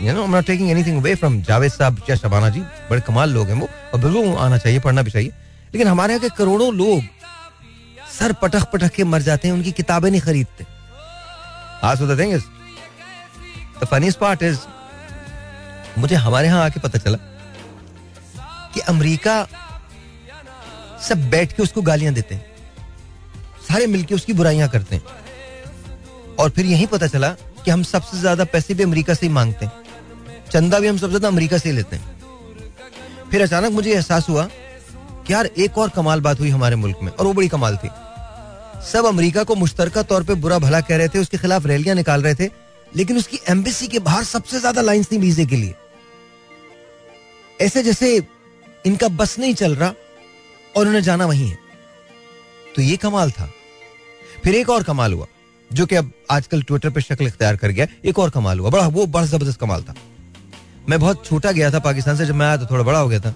[0.00, 2.60] you know not taking anything away from Javed sahab या शबाना जी,
[2.90, 5.28] बड़े कमाल लोग हैं वो, और बिल्कुल आना चाहिए, पढ़ना भी चाहिए।
[5.74, 7.02] लेकिन हमारे यहाँ के करोड़ों लोग
[8.18, 10.64] सर पटक पटक के मर जाते हैं, उनकी किताबें नहीं खरीदते।
[14.16, 14.58] पार्ट इज़
[15.98, 17.18] मुझे हमारे यहाँ आके पता चला
[18.74, 19.46] कि अमेरिका
[21.00, 22.44] सब बैठ के उसको गालियाँ देते हैं,
[23.68, 25.02] सारे मिलके उसकी बुराइयाँ करते हैं।
[26.36, 27.30] और फिर यही पता चला
[27.64, 29.72] कि हम सबसे ज़्यादा पैसे भी अमेरिका से ही मांगते हैं,
[30.50, 32.04] चंदा भी हम सबसे ज़्यादा अमेरिका से ही लेते हैं।
[33.30, 34.44] फिर अचानक मुझे एहसास हुआ
[35.26, 37.88] कि यार एक और कमाल बात हुई हमारे मुल्क में, और वो बड़ी कमाल थी।
[38.82, 42.22] सब अमेरिका को मुश्तरका तौर पे बुरा भला कह रहे थे, उसके खिलाफ रैलियाँ निकाल
[42.22, 42.50] रहे थे,
[42.96, 45.74] लेकिन उसकी एम्बेसी के बाहर सबसे ज़्यादा लाइन्स थी वीजे के लिए।
[47.60, 48.22] ऐसे जैसे
[48.86, 49.92] इनका बस नहीं चल रहा
[50.76, 51.58] और उन्हें जाना वही है।
[52.76, 53.50] तो ये कमाल था।
[54.44, 55.26] फिर एक और कमाल हुआ,
[55.70, 58.86] जो कि अब आजकल ट्विटर पे शक्ल इख्तियार कर गया, एक और कमाल हुआ, बड़ा,
[58.86, 59.94] वो बड़ा ज़बरदस्त कमाल था।
[60.88, 63.20] मैं बहुत छोटा गया था पाकिस्तान से, जब मैं आया तो थोड़ा बड़ा हो गया
[63.20, 63.34] था।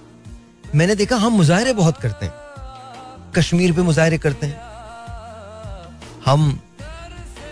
[0.74, 4.71] मैंने देखा, हम मुजाहरे बहुत करते हैं। कश्मीर पे मुजाहरे करते हैं।
[6.33, 6.61] हम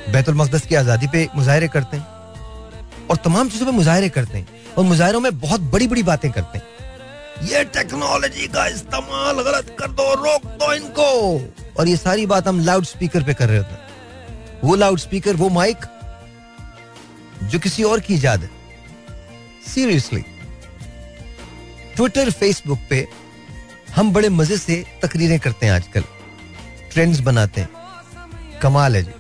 [0.09, 4.75] बैतुल मकदस की आज़ादी पे मुजाहरे करते हैं और तमाम चीज़ों पे मुजाहरे करते हैं
[4.75, 9.89] और मुजाहरों में बहुत बड़ी बड़ी बातें करते हैं। ये टेक्नोलॉजी का इस्तेमाल गलत कर
[9.91, 11.09] दो, रोक दो इनको।
[11.79, 15.37] और ये सारी बात हम लाउड स्पीकर पे कर रहे होते हैं। वो लाउड स्पीकर,
[15.37, 15.85] वो माइक
[17.43, 18.51] जो किसी और की इजाद है।
[19.67, 20.25] सीरियसली
[21.97, 23.07] ट्विटर फेसबुक पे
[23.95, 26.05] हम बड़े मज़े से तकरीरें करते हैं आजकल।
[26.93, 27.80] ट्रेंड्स बनाते हैं।
[28.63, 29.13] कमाल है जी।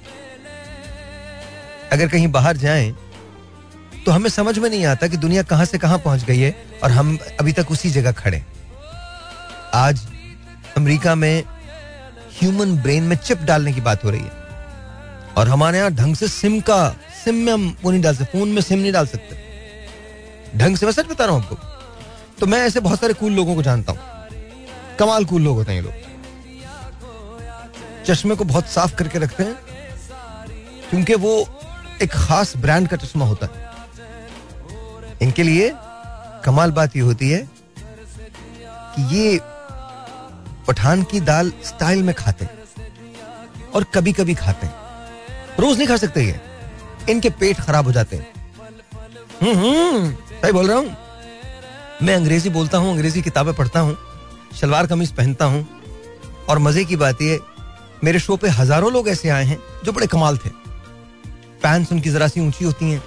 [1.92, 2.90] अगर कहीं बाहर जाएँ
[4.06, 6.90] तो हमें समझ में नहीं आता कि दुनिया कहाँ से कहाँ पहुँच गई है और
[6.90, 8.42] हम अभी तक उसी जगह खड़े
[9.74, 10.06] आज
[10.76, 11.42] अमेरिका में
[12.40, 14.38] ह्यूमन ब्रेन में चिप डालने की बात हो रही है।
[15.38, 16.78] और हमारे यहाँ ढंग से सिम का
[17.24, 20.86] सिम में हम वो नहीं डाल सकते फ़ोन में सिम नहीं डाल सकते। ढंग से,
[20.86, 21.56] मैं सच बता रहा हूँ आपको।
[22.40, 24.00] तो मैं ऐसे बहुत सारे कूल लोगों को जानता हूँ।
[24.98, 26.09] कमाल कूल लोग होते हैं ये लोग।
[28.10, 29.56] चश्मे को बहुत साफ़ करके रखते हैं,
[30.90, 31.32] क्योंकि वो
[32.02, 33.68] एक खास ब्रांड का चश्मा होता है।
[35.22, 35.70] इनके लिए
[36.44, 37.38] कमाल बात ये होती है
[38.94, 39.40] कि ये
[40.66, 44.74] पठान की दाल स्टाइल में खाते हैं और कभी कभी खाते हैं।
[45.60, 46.40] रोज नहीं खा सकते ये।
[47.10, 48.26] इनके पेट खराब हो जाते हैं।
[49.42, 50.96] सही बोल रहा हूँ।
[52.02, 53.96] मैं अंग्रेज़ी बोलता हूँ, अंग्रेज़ी किताबें पढ़ता हूँ,
[54.60, 55.66] शलवार कमीज पहनता हूँ
[56.48, 57.38] और मज़े की बात यह
[58.04, 60.50] मेरे शो पे हज़ारों लोग ऐसे आए हैं जो बड़े कमाल थे।
[61.62, 63.02] पैंट्स उनकी जरा सी ऊँची होती हैं।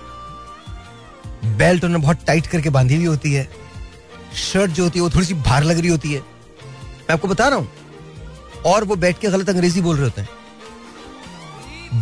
[1.57, 3.47] बेल्ट उन्होंने बहुत टाइट करके बांधी हुई होती है।
[4.41, 7.47] शर्ट जो होती है, वो थोड़ी सी भार लग रही होती है। मैं आपको बता
[7.47, 7.67] रहा हूँ,
[8.65, 10.29] और वो बैठ के गलत अंग्रेज़ी बोल रहे होते हैं।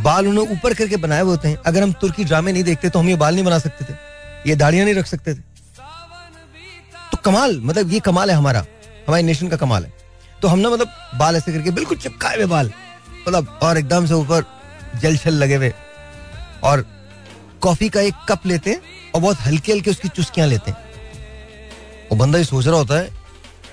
[0.03, 2.99] बाल उन्हें ऊपर करके बनाए हुए होते हैं। अगर हम तुर्की ड्रामे नहीं देखते तो
[2.99, 3.93] हम ये बाल नहीं बना सकते थे।
[4.49, 5.39] ये दाढ़ियाँ नहीं रख सकते थे।
[7.11, 8.65] तो कमाल मतलब ये कमाल है हमारा।
[9.07, 9.93] हमारे नेशन का कमाल है।
[10.41, 12.71] तो हम ना मतलब बाल ऐसे करके बिल्कुल चिपकाए हुए बाल
[13.27, 14.45] मतलब और एकदम से ऊपर
[15.01, 15.73] जल छल लगे हुए।
[16.63, 16.85] और
[17.61, 18.81] कॉफ़ी का एक कप लेते हैं
[19.15, 20.77] और बहुत हल्के हल्के उसकी चुस्कियाँ लेते हैं।
[22.11, 23.09] और बंदा ये सोच रहा होता है,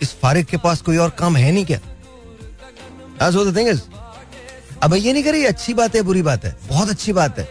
[0.02, 1.78] इस फारिक के पास कोई और काम है नहीं क्या?
[4.82, 7.48] अब ये नहीं करे अच्छी बात है, बुरी बात है, बहुत अच्छी बात है।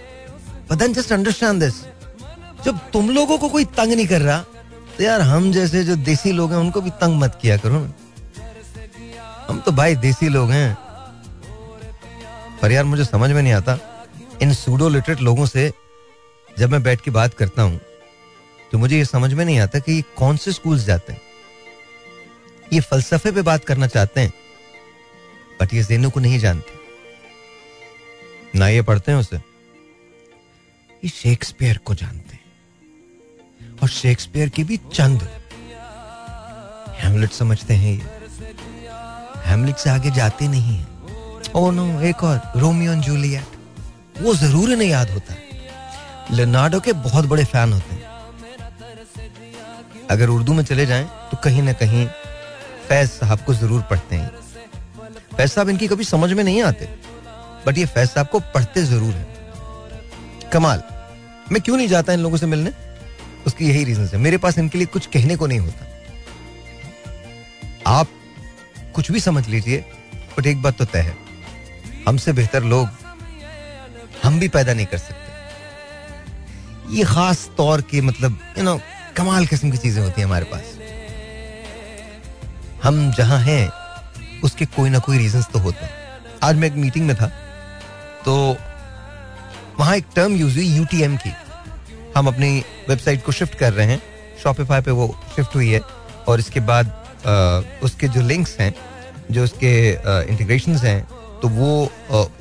[0.72, 1.74] जस्ट अंडरस्टैंड दिस
[2.66, 4.40] जब तुम लोगों को कोई तंग नहीं कर रहा
[4.98, 7.88] तो यार हम जैसे जो देसी लोग हैं, उनको भी तंग मत किया करो।
[9.50, 10.78] हम तो भाई देसी लोग हैं।
[12.62, 13.78] पर यार मुझे समझ में नहीं आता।
[14.42, 15.72] इन सूडो लिटरेट लोगों से
[16.50, 17.80] जब मैं बैठ के बात करता हूँ
[18.72, 21.22] तो मुझे ये समझ में नहीं आता कि ये कौन से स्कूल्स जाते हैं।
[22.74, 24.34] ये फलसफे पे बात करना चाहते हैं
[25.62, 26.76] बट ये जेनों को नहीं जानते।
[28.60, 35.28] ना ये पढ़ते हैं उसे। ये शेक्सपियर को जानते हैं। और शेक्सपियर की भी चंद।
[37.00, 38.17] हेमलेट समझते हैं ये।
[39.48, 40.86] हेमलेट से आगे जाते नहीं है।
[41.56, 45.36] ओ नो एक और रोमियो एंड जूलियट वो ज़रूर नहीं याद होता।
[46.32, 48.06] लेनार्डो के बहुत बड़े फ़ैन होते हैं।
[50.10, 52.08] अगर उर्दू में चले जाएँ तो कहीं ना कहीं
[52.88, 54.32] फैज साहब को ज़रूर पढ़ते हैं।
[55.38, 56.90] फैज साहब इनकी कभी समझ में नहीं आते
[57.68, 59.26] बट ये फैज साहब को पढ़ते ज़रूर है।
[60.54, 60.84] कमाल।
[61.52, 62.72] मैं क्यों नहीं जाता इन लोगों से मिलने?
[63.48, 65.86] उसकी यही रीजन है। मेरे पास इनके लिए कुछ कहने को नहीं होता।
[67.90, 68.08] आप
[68.98, 69.78] कुछ भी समझ लीजिए
[70.38, 71.16] बट एक बात तो तय है।
[72.08, 72.88] हमसे बेहतर लोग
[74.24, 78.80] हम भी पैदा नहीं कर सकते। ये खास तौर की मतलब यू नो
[79.18, 80.64] कमाल किस्म की चीज़ें होती हैं हमारे पास।
[82.84, 83.70] हम जहाँ हैं
[84.44, 85.92] उसके कोई ना कोई रीजंस तो होते हैं।
[86.44, 87.28] आज मैं एक मीटिंग में था
[88.26, 88.36] तो
[89.80, 91.32] वहाँ एक टर्म यूज़ हुई यूटीएम की।
[92.18, 94.02] हम अपनी वेबसाइट को शिफ्ट कर रहे हैं।
[94.44, 95.82] शॉपिफाई पे वो शिफ्ट हुई है
[96.28, 96.86] और इसके बाद
[97.20, 98.74] आ, उसके जो लिंक्स हैं
[99.32, 99.72] जो उसके
[100.30, 101.00] इंटीग्रेशन हैं
[101.42, 101.70] तो वो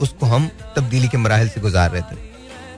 [0.00, 2.24] उसको हम तब्दीली के मराहल से गुजार रहे थे।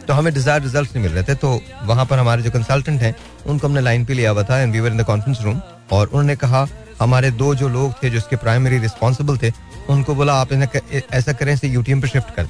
[0.06, 3.14] तो हमें डिज़ायर रिज़ल्ट नहीं मिल रहे थे तो वहाँ पर हमारे जो कंसल्टेंट हैं,
[3.46, 5.60] उनको हमने लाइन पे लिया हुआ था and we were in the conference room
[5.92, 6.66] और उन्होंने कहा,
[7.00, 9.52] हमारे दो जो लोग थे, जो इसके प्राइमरी रिस्पॉन्सिबल थे,
[9.90, 12.48] उनको बोला, आप ऐसा करें, इसे यूटीएम पे शिफ्ट कर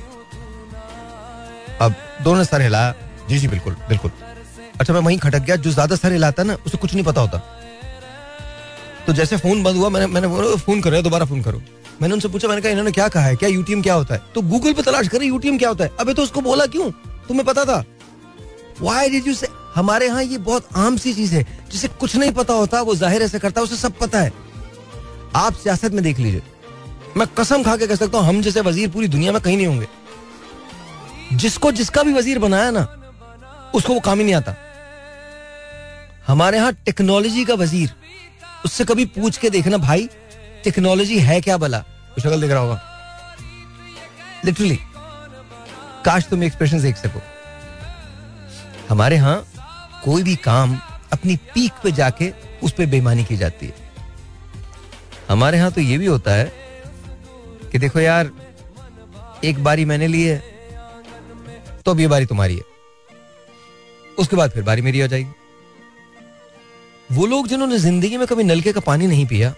[1.80, 2.94] अब दोनों सर हिलाया।
[3.28, 4.10] जी जी, बिल्कुल बिल्कुल।
[4.80, 7.42] अच्छा मैं वहीं खटक गया, जो ज़्यादा सर हिलाता ना, उसे कुछ नहीं पता होता।
[9.08, 11.60] तो जैसे फ़ोन बंद हुआ, मैंने मैंने बोला फ़ोन करो, दोबारा फ़ोन करो।
[12.02, 13.36] मैंने उनसे पूछा, मैंने कहा, इन्होंने क्या कहा है?
[13.36, 14.20] क्या यूटीएम क्या होता है?
[14.34, 15.90] तो गूगल पे तलाश करें यूटीएम क्या होता है?
[16.00, 16.90] अबे तो उसको बोला क्यों?
[17.28, 17.84] तुम्हें पता था।
[18.80, 22.32] वाई डिड यू से हमारे यहाँ ये बहुत आम सी चीज़ है, जिसे कुछ नहीं
[22.32, 24.32] पता होता, वो ज़ाहिर ऐसे करता है, उसे सब पता है।
[25.36, 26.42] आप सियासत में देख लीजिए।
[27.16, 29.66] मैं कसम खा के कह सकता हूँ, हम जैसे वज़ीर पूरी दुनिया में कहीं नहीं
[29.66, 29.88] होंगे।
[31.32, 32.82] जिसको जिसका भी वज़ीर बनाया ना,
[33.74, 34.54] उसको वो काम ही नहीं आता।
[36.26, 37.94] हमारे यहाँ टेक्नोलॉजी का वज़ीर
[38.64, 40.08] उससे कभी पूछ के देखना, भाई
[40.64, 41.78] टेक्नोलॉजी है क्या भला?
[41.78, 42.80] कुछ शक्ल देख रहा होगा।
[44.44, 44.78] लिटरली
[46.04, 47.20] काश तुम एक्सप्रेशन देख सको।
[48.88, 49.44] हमारे यहाँ
[50.04, 50.78] कोई भी काम
[51.12, 53.74] अपनी पीक पे जाके उस पर बेमानी की जाती है।
[55.28, 56.52] हमारे यहाँ तो ये भी होता है
[57.72, 58.30] कि देखो यार,
[59.44, 60.38] एक बारी मैंने ली है
[61.84, 62.62] तो अब ये बारी तुम्हारी है।
[64.18, 65.30] उसके बाद फिर बारी मेरी आ जाएगी।
[67.10, 69.54] वो लोग जिन्होंने ज़िंदगी में कभी नलके का पानी नहीं पिया,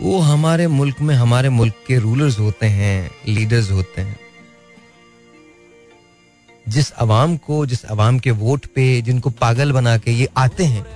[0.00, 4.18] वो हमारे मुल्क में हमारे मुल्क के रूलर्स होते हैं लीडर्स होते हैं।
[6.68, 10.86] जिस अवाम को, जिस अवाम के वोट पे, जिनको पागल बना के ये आते हैं,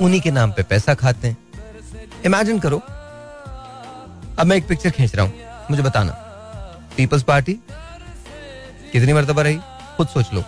[0.00, 1.36] उन्हीं के नाम पे पैसा खाते हैं।
[2.26, 2.78] इमेजिन करो,
[4.38, 5.32] अब मैं एक पिक्चर खींच रहा हूँ,
[5.70, 6.12] मुझे बताना।
[6.96, 7.52] पीपल्स पार्टी
[8.92, 9.58] कितनी मरतबा रही?
[9.96, 10.44] खुद सोच लो।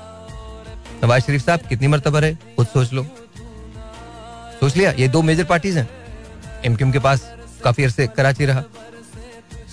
[1.04, 2.34] नवाज़ शरीफ साहब, कितनी मरतबा रहे?
[2.56, 3.06] खुद सोच लो।
[4.62, 5.88] सोच लिया, ये दो मेजर पार्टीज़ हैं।
[6.64, 7.22] एमक्यूम के पास
[7.64, 8.62] काफ़ी अरसे कराची रहा।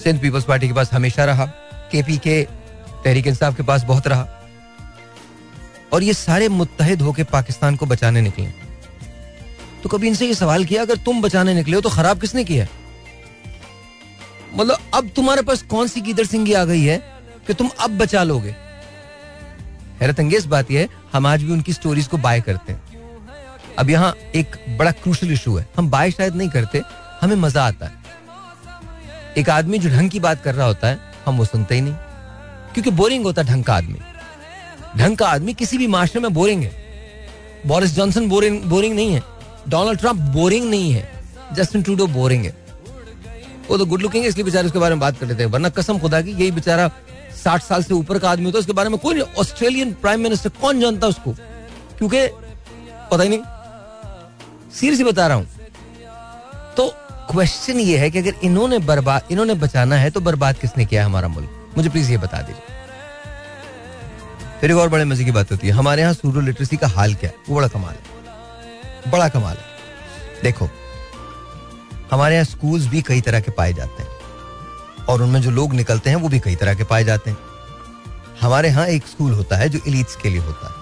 [0.04, 1.46] सिंध पीपल्स पार्टी के पास हमेशा रहा।
[1.92, 2.42] के पी के
[3.04, 4.26] तहरीक इंसाफ के पास बहुत रहा।
[5.94, 8.48] और ये सारे मुतहद होकर पाकिस्तान को बचाने निकले।
[9.84, 12.68] तो कभी इनसे ये सवाल किया, अगर तुम बचाने निकले हो तो खराब किसने किया
[14.56, 16.98] मतलब अब तुम्हारे पास कौन सी गीदर सिंगी आ गई है
[17.48, 18.56] कि तुम अब बचा लोगे?
[20.02, 22.89] हैरत अंगेज बात यह है, हम आज भी उनकी स्टोरीज को बाय करते हैं।
[23.80, 26.82] अब यहाँ एक बड़ा क्रूशल इशू है। हम बाय शायद नहीं करते,
[27.22, 27.92] हमें मज़ा आता है।
[29.38, 31.94] एक आदमी जो ढंग की बात कर रहा होता है, हम वो सुनते ही नहीं।
[32.74, 34.00] क्योंकि बोरिंग होता है ढंग का आदमी।
[34.98, 36.72] ढंग का आदमी किसी भी माशरे में बोरिंग है।
[37.68, 39.24] बोरिस जॉनसन बोरिंग बोरिंग नहीं है।
[39.70, 42.66] डोनाल्ड ट्रंप बोरिंग नहीं है। जस्टिन ट्रूडो बोरिंग है।
[43.70, 45.70] वो तो गुड लुकिंग है, इसलिए बेचारे उसके बारे में बात कर लेते हैं। वरना
[45.70, 46.92] कसम खुदा की, यही बेचारा
[47.44, 50.50] साठ साल से ऊपर का आदमी होता है, उसके बारे में कोई ऑस्ट्रेलियन प्राइम मिनिस्टर
[50.50, 51.32] कौन जानता उसको?
[51.98, 52.28] क्योंकि
[53.12, 53.40] पता ही नहीं।
[54.74, 55.48] सीरियसली बता रहा हूँ।
[56.78, 56.88] तो
[57.32, 61.28] क्वेश्चन ये है कि अगर इन्होंने बर्बाद इन्होंने बचाना है तो बर्बाद किसने किया हमारा
[61.28, 61.50] मुल्क?
[61.78, 62.78] मुझे प्लीज़ ये बता दीजिए।
[64.62, 67.16] फिर एक और बड़े मज़े की बात होती है। हमारे यहाँ सूरो लिटरेसी का हाल
[67.16, 67.36] क्या है?
[67.50, 69.64] वो बड़ा कमाल है। बड़ा कमाल है।
[70.44, 70.70] देखो,
[72.12, 74.10] हमारे यहाँ स्कूल्स भी कई तरह के पाए जाते हैं।
[75.06, 77.38] और उनमें जो लोग निकलते हैं, वो भी कई तरह के पाए जाते हैं।
[78.42, 80.74] हमारे यहाँ एक स्कूल होता है जो इलीट्स के लिए होता है।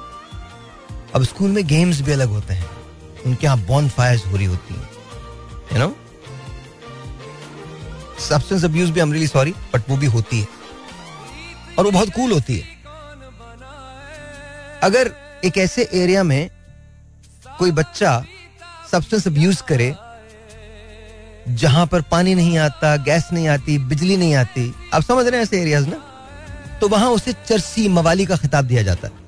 [1.16, 2.77] अब स्कूल में गेम्स भी अलग होते हैं।
[3.28, 4.90] उनके यहाँ बॉन फायर्स हो रही होती हैं
[5.74, 5.96] यू नो
[8.20, 10.48] सब्सटेंस अब्यूज भी रियली सॉरी बट वो भी होती है।
[11.80, 12.78] और वो बहुत कूल होती है।
[14.84, 15.12] अगर
[15.46, 16.50] एक ऐसे एरिया में
[17.60, 18.26] कोई बच्चा
[18.92, 19.96] सब्सटेंस अब्यूज करे,
[21.50, 25.44] जहाँ पर पानी नहीं आता गैस नहीं आती, बिजली नहीं आती, आप समझ रहे हैं
[25.44, 25.98] ऐसे एरियाज़ ना?
[26.82, 29.27] तो वहाँ उसे चरसी मवाली का खिताब दिया जाता है।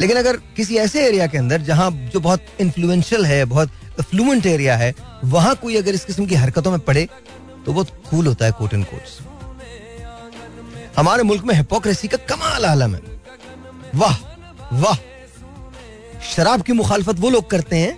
[0.00, 4.76] लेकिन अगर किसी ऐसे एरिया के अंदर जहाँ जो बहुत इन्फ्लुएंशियल है, बहुत फ्लुएंट एरिया
[4.76, 7.08] है, वहाँ कोई अगर इस किस्म की हरकतों में पड़े
[7.66, 9.18] तो बहुत कूल होता है कोट इन कोट्स
[10.98, 13.00] हमारे मुल्क में हिपोक्रेसी का कमाल आलम है।
[13.94, 14.16] वाह
[14.72, 14.96] वाह।
[16.26, 17.94] शराब की मुखालफत वो लोग करते हैं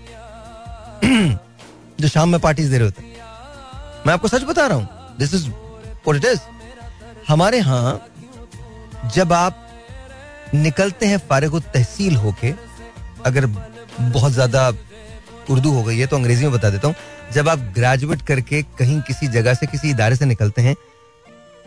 [2.00, 3.16] जो शाम में पार्टीज़ दे रहे होते हैं।
[4.06, 5.46] मैं आपको सच बता रहा हूँ दिस इज़
[6.26, 6.40] इज़
[7.28, 8.00] हमारे यहाँ
[9.14, 9.67] जब आप
[10.54, 12.52] निकलते हैं फारिग तहसील होके,
[13.26, 14.68] अगर बहुत ज़्यादा
[15.50, 16.94] उर्दू हो गई है तो अंग्रेज़ी में बता देता हूँ,
[17.32, 20.74] जब आप ग्रेजुएट करके कहीं किसी जगह से किसी इदारे से निकलते हैं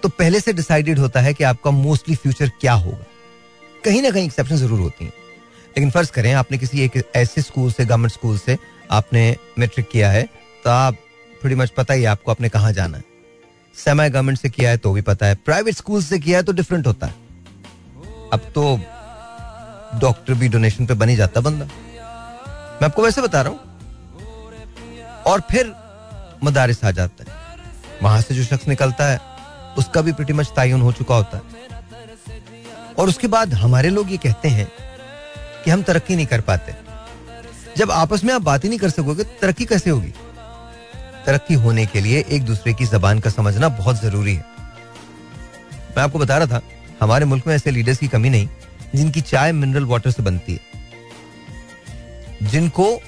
[0.04, 3.06] तो पहले से डिसाइडेड होता है कि आपका मोस्टली फ्यूचर क्या होगा।
[3.84, 5.12] कहीं ना कहीं एक्सेप्शन ज़रूर होती हैं।
[5.68, 8.58] लेकिन फ़र्ज़ करें, आपने किसी एक ऐसे स्कूल से गवर्नमेंट स्कूल से
[8.92, 10.24] आपने मेट्रिक किया है
[10.66, 10.96] तो आप
[11.44, 13.04] थोड़ी मच पता ही आपको आपने कहाँ जाना है।
[13.76, 16.54] सेमी गवर्नमेंट से किया है तो भी पता है प्राइवेट स्कूल से किया है तो
[16.54, 17.14] डिफरेंट होता है।
[18.34, 18.80] अब तो
[20.00, 23.60] डॉक्टर भी डोनेशन पे बनी जाता बंदा। मैं आपको वैसे बता रहा हूँ।
[25.28, 25.74] और फिर
[26.44, 27.58] मदारिस आ जाता है।
[28.04, 29.20] वहाँ से जो शख्स निकलता है,
[29.78, 31.44] उसका भी प्रीटी मच तयन हो चुका होता है।
[33.00, 34.72] और उसके बाद हमारे लोग ये कहते हैं
[35.66, 36.76] कि हम तरक्की नहीं कर पाते।
[37.78, 40.14] जब आपस में आप बात ही नहीं कर सकोगे तो तरक्की कैसे होगी?
[41.26, 44.46] तरक्की होने के लिए एक दूसरे की जबान का समझना बहुत ज़रूरी है।
[45.98, 46.62] मैं आपको बता रहा था
[47.02, 48.50] हमारे मुल्क में ऐसे लीडर्स की कमी नहीं,
[48.96, 50.60] जिनकी चाय मिनरल वाटर से बनती है।
[52.48, 53.02] जिनको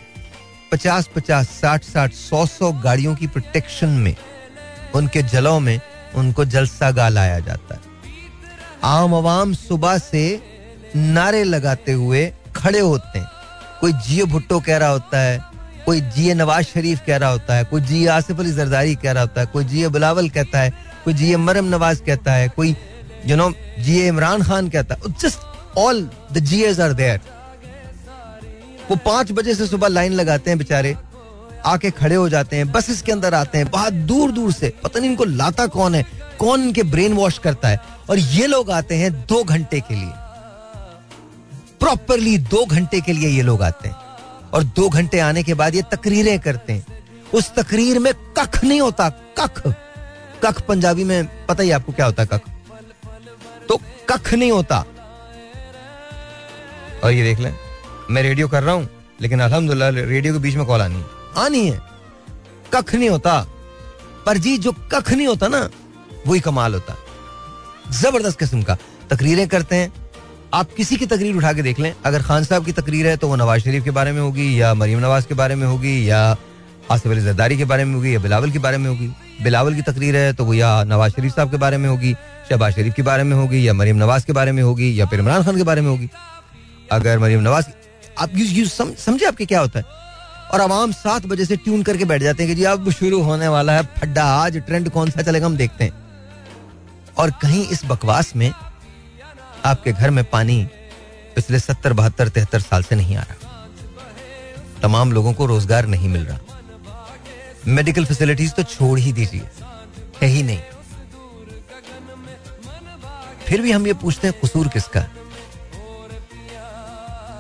[0.72, 4.16] पचास पचास, साठ साठ, सौ सौ गाड़ियों की प्रोटेक्शन में,
[4.96, 5.82] उनके जलों में,
[6.16, 7.82] उनको जलसा गा लाया जाता है।
[8.84, 10.42] आम आवाम सुबह से
[10.96, 13.28] नारे लगाते हुए खड़े होते हैं।
[13.82, 15.42] कोई जियो भुट्टो कह रहा होता है,
[15.86, 19.22] कोई जिये नवाज़ शरीफ कह रहा होता है, कोई जिये आसिफ अली जरदारी कह रहा
[19.22, 20.74] होता है, कोई जिये बिलावल कहता है,
[21.06, 22.76] कोई जिये मरम नवाज़ कहता है, कोई
[23.26, 25.40] यू नो जिये इमरान खान कहता just
[25.78, 27.20] all the guys are there
[28.92, 30.98] वो पाँच बजे से सुबह लाइन लगाते हैं बेचारे,
[31.66, 35.00] आके खड़े हो जाते हैं, बसेस के अंदर आते हैं, बहुत दूर दूर से, पता
[35.00, 36.06] नहीं इनको लाता कौन है,
[36.40, 40.12] कौन इनके ब्रेन वॉश करता है। और ये लोग आते हैं दो घंटे के लिए।
[41.80, 43.96] प्रॉपरली दो घंटे के लिए ये लोग आते हैं।
[44.54, 46.86] और दो घंटे आने के बाद ये तकरीरें करते हैं।
[47.34, 49.76] उस तकरीर में कख नहीं होता, कख।
[50.44, 52.42] कख पंजाबी में पता ही आपको क्या होता कख?
[53.70, 54.86] तो कख नहीं होता।
[57.04, 57.56] और ये देख लें,
[58.12, 58.90] मैं रेडियो कर रहा हूँ,
[59.22, 61.04] लेकिन अल्हम्दुलिल्लाह रेडियो के बीच में कॉल आनी
[61.38, 61.80] आनी है।
[62.74, 63.46] कख नहीं होता।
[64.26, 65.70] पर जी, जो कख नहीं होता ना,
[66.28, 66.96] वही कमाल होता।
[67.92, 68.78] ज़बरदस्त किस्म का।
[69.10, 69.94] तकरीरें करते हैं।
[70.54, 73.28] आप किसी की तकरीर उठा के देख लें। अगर खान साहब की तकरीर है तो
[73.28, 76.22] वो नवाज़ शरीफ के बारे में होगी, या मरीम नवाज़ के बारे में होगी, या
[76.92, 79.08] आसिफ अली जरदारी के बारे में होगी, या बिलावल के बारे में होगी।
[79.44, 82.16] बिलावल की तकरीर है तो वो या नवाज़ शरीफ साहब के बारे में होगी।
[82.50, 85.20] शहबाज शरीफ के बारे में होगी या मरीम नवाज़ के बारे में होगी या फिर
[85.20, 86.10] इमरान खान के बारे में होगी।
[86.92, 87.66] अगर मरीम नवाज़
[88.20, 89.86] आप यू, यू सम, समझे आपके क्या होता है?
[90.54, 93.48] और आवाम सात बजे से ट्यून करके बैठ जाते हैं कि जी अब शुरू होने
[93.48, 95.94] वाला है फड्डा आज ट्रेंड कौन सा चलेगा हम देखते हैं।
[97.18, 98.52] और कहीं इस बकवास में
[99.66, 100.68] आपके घर में पानी
[101.36, 103.68] पिछले सत्तर बहत्तर तिहत्तर साल से नहीं आ रहा।
[104.82, 106.40] तमाम लोगों को रोज़गार नहीं मिल रहा।
[107.68, 109.50] मेडिकल फैसिलिटीज़ तो छोड़ ही दीजिए
[110.22, 110.60] है ही नहीं।
[113.54, 115.02] फिर भी हम ये पूछते हैं, कसूर किसका?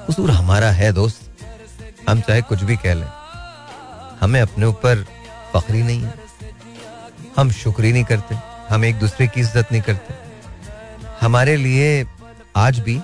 [0.07, 1.45] कसूर हमारा है, दोस्त।
[2.09, 3.07] हम चाहे कुछ भी कह लें,
[4.19, 5.03] हमें अपने ऊपर
[5.53, 6.13] फखरी नहीं है।
[7.37, 8.35] हम शुक्री नहीं करते,
[8.69, 10.13] हम एक दूसरे की इज़्ज़त नहीं करते।
[11.21, 12.05] हमारे लिए
[12.55, 12.99] आज भी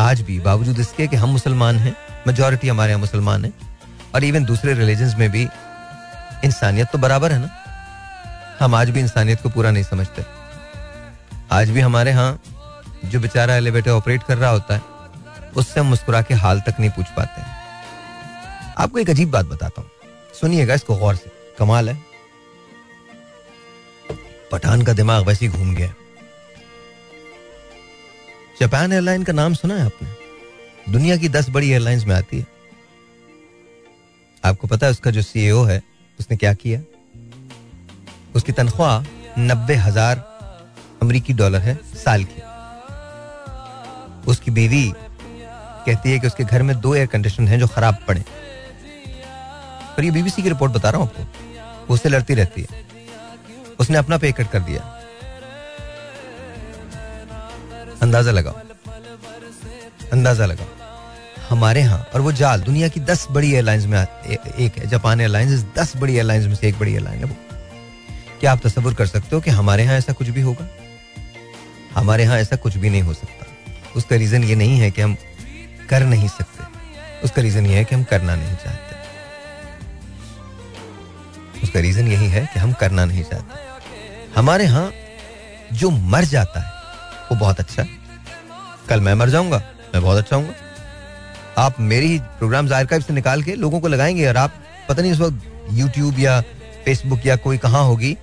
[0.00, 1.94] आज भी बावजूद इसके कि हम मुसलमान हैं
[2.26, 3.52] मेजोरिटी हमारे यहाँ मुसलमान हैं,
[4.14, 5.46] और इवन दूसरे रिलीजन में भी
[6.44, 7.50] इंसानियत तो बराबर है ना?
[8.60, 10.24] हम आज भी इंसानियत को पूरा नहीं समझते।
[11.52, 12.38] आज भी हमारे यहाँ
[13.04, 14.82] जो बेचारा एलिवेटर ऑपरेट कर रहा होता है,
[15.56, 17.42] उससे हम मुस्कुरा के हाल तक नहीं पूछ पाते।
[18.82, 19.90] आपको एक अजीब बात बताता हूँ।
[20.40, 21.98] सुनिएगा इसको गौर से। कमाल है।
[24.52, 25.94] पठान का दिमाग वैसे ही घूम गया।
[28.60, 30.08] जापान एयरलाइन का नाम सुना है आपने?
[30.92, 32.46] दुनिया की दस बड़ी एयरलाइंस में आती है।
[34.44, 35.82] आपको पता है उसका जो सीईओ है,
[36.20, 36.80] उसने क्या किया?
[38.34, 39.04] उसकी तनख्वाह
[39.38, 40.16] नब्बे हज़ार
[41.02, 41.74] अमरीकी डॉलर है
[42.04, 42.47] साल की।
[44.28, 44.92] उसकी बीवी
[45.86, 48.24] कहती है कि उसके घर में दो एयर कंडीशन हैं जो खराब पड़े।
[49.96, 52.86] पर ये बीबीसी की रिपोर्ट बता रहा हूँ आपको। उससे लड़ती रहती है।
[53.80, 54.80] उसने अपना पे कट कर दिया।
[58.02, 58.54] अंदाज़ा लगाओ।
[60.12, 60.66] अंदाज़ा लगाओ।
[61.48, 65.64] हमारे यहाँ, और वो जाल, दुनिया की दस बड़ी एयरलाइंस में एक है। जापान एयरलाइंस
[65.78, 67.36] दस बड़ी एयरलाइंस में से एक बड़ी एयरलाइन है वो।
[68.40, 70.68] क्या आप तस्वुर कर सकते हो कि हमारे यहाँ ऐसा कुछ भी होगा?
[71.94, 73.37] हमारे यहाँ ऐसा कुछ भी नहीं हो सकता।
[73.98, 75.16] उसका रीजन ये नहीं है कि हम
[75.90, 76.64] कर नहीं सकते।
[77.24, 78.96] उसका रीजन ये है कि हम करना नहीं चाहते।
[81.62, 83.58] उसका रीजन यही है कि हम करना नहीं चाहते।
[84.36, 84.92] हमारे यहाँ
[85.72, 86.72] जो मर जाता है,
[87.32, 87.88] वो बहुत अच्छा है।
[88.88, 89.62] कल मैं मर जाऊँगा,
[89.94, 90.54] मैं बहुत अच्छा हूँ
[91.58, 94.54] आप मेरी ही प्रोग्राम आर्काइव से निकाल के लोगों को लगाएँगे और आप
[94.88, 96.40] पता नहीं इस वक्त यूट्यूब या
[96.84, 98.16] फेसबुक या कोई कहाँ होगी।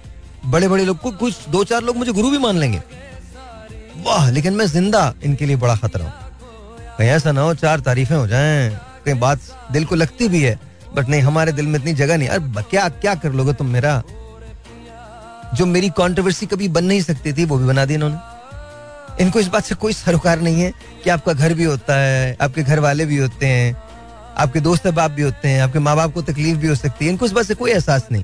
[0.45, 2.81] बड़े बड़े लोग, को, कुछ दो चार लोग मुझे गुरु भी मान लेंगे।
[4.05, 6.13] वाह, लेकिन मैं ज़िंदा इनके लिए बड़ा खतरा हूँ।
[6.97, 8.69] कहीं ऐसा ना हो, चार तारीफें हो जाएँ।
[9.05, 9.39] कहीं बात
[9.71, 10.59] दिल को लगती भी है
[10.95, 14.01] बट नहीं, हमारे दिल में इतनी जगह नहीं। अरे, क्या क्या कर लोगे तुम मेरा?
[15.55, 19.47] जो मेरी कंट्रोवर्सी कभी बन नहीं सकती थी, वो भी बना दी इन्होंने। इनको इस
[19.47, 23.05] बात से कोई सरोकार नहीं है कि आपका घर भी होता है, आपके घर वाले
[23.05, 23.77] भी होते हैं,
[24.37, 27.11] आपके दोस्त बाप भी होते हैं, आपके माँ बाप को तकलीफ़ भी हो सकती है।
[27.11, 28.23] इनको इस बात से कोई एहसास नहीं।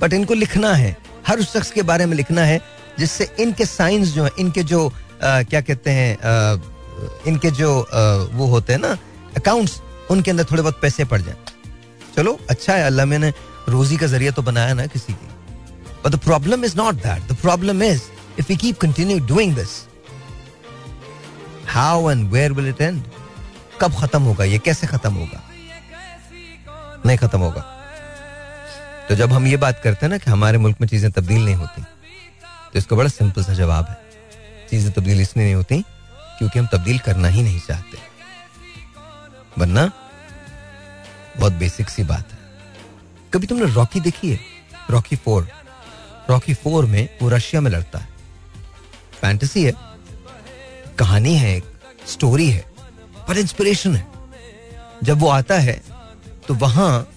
[0.00, 0.96] बट इनको लिखना है,
[1.26, 2.60] हर उस शख्स के बारे में लिखना है
[2.98, 6.10] जिससे इनके साइंस जो है इनके जो आ, क्या कहते हैं
[7.26, 8.02] इनके जो आ,
[8.36, 8.96] वो होते हैं ना
[9.36, 9.80] अकाउंट्स
[10.10, 11.36] उनके अंदर थोड़े बहुत पैसे पड़ जाए।
[12.16, 13.32] चलो अच्छा है अल्लाह मैंने
[13.68, 15.28] रोजी का ज़रिया तो बनाया ना किसी की।
[16.04, 18.02] But the problem is not that the problem is
[18.38, 19.70] if you keep continue doing this
[21.68, 23.02] how and where will it end
[23.80, 24.44] कब खत्म होगा?
[24.44, 25.42] ये कैसे खत्म होगा?
[27.06, 27.64] नहीं खत्म होगा।
[29.08, 31.54] तो जब हम ये बात करते हैं ना कि हमारे मुल्क में चीज़ें तब्दील नहीं
[31.54, 31.82] होती
[32.72, 33.96] तो इसका बड़ा सिंपल सा जवाब है।
[34.70, 35.80] चीज़ें तब्दील इसलिए नहीं होती
[36.38, 37.98] क्योंकि हम तब्दील करना ही नहीं चाहते।
[39.58, 39.90] वरना
[41.38, 42.38] बहुत बेसिक सी बात है।
[43.34, 44.38] कभी तुमने रॉकी देखी है?
[44.90, 45.48] रॉकी फोर
[46.30, 48.08] रॉकी फोर में वो रशिया में लड़ता है।
[49.20, 49.72] फैंटेसी है।
[50.98, 51.64] कहानी है एक।
[52.06, 52.64] स्टोरी है।
[53.28, 54.06] पर इंस्पिरेशन है।
[55.02, 55.82] जब वो आता है
[56.48, 57.08] तो वहाँ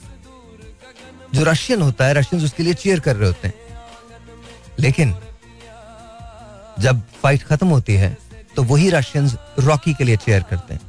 [1.34, 3.56] जो रशियन होता है रशियन उसके लिए चेयर कर रहे होते हैं।
[4.80, 5.16] लेकिन
[6.80, 8.17] जब फाइट खत्म होती है
[8.55, 10.82] तो वही रशियंस रॉकी के लिए चेयर करते हैं।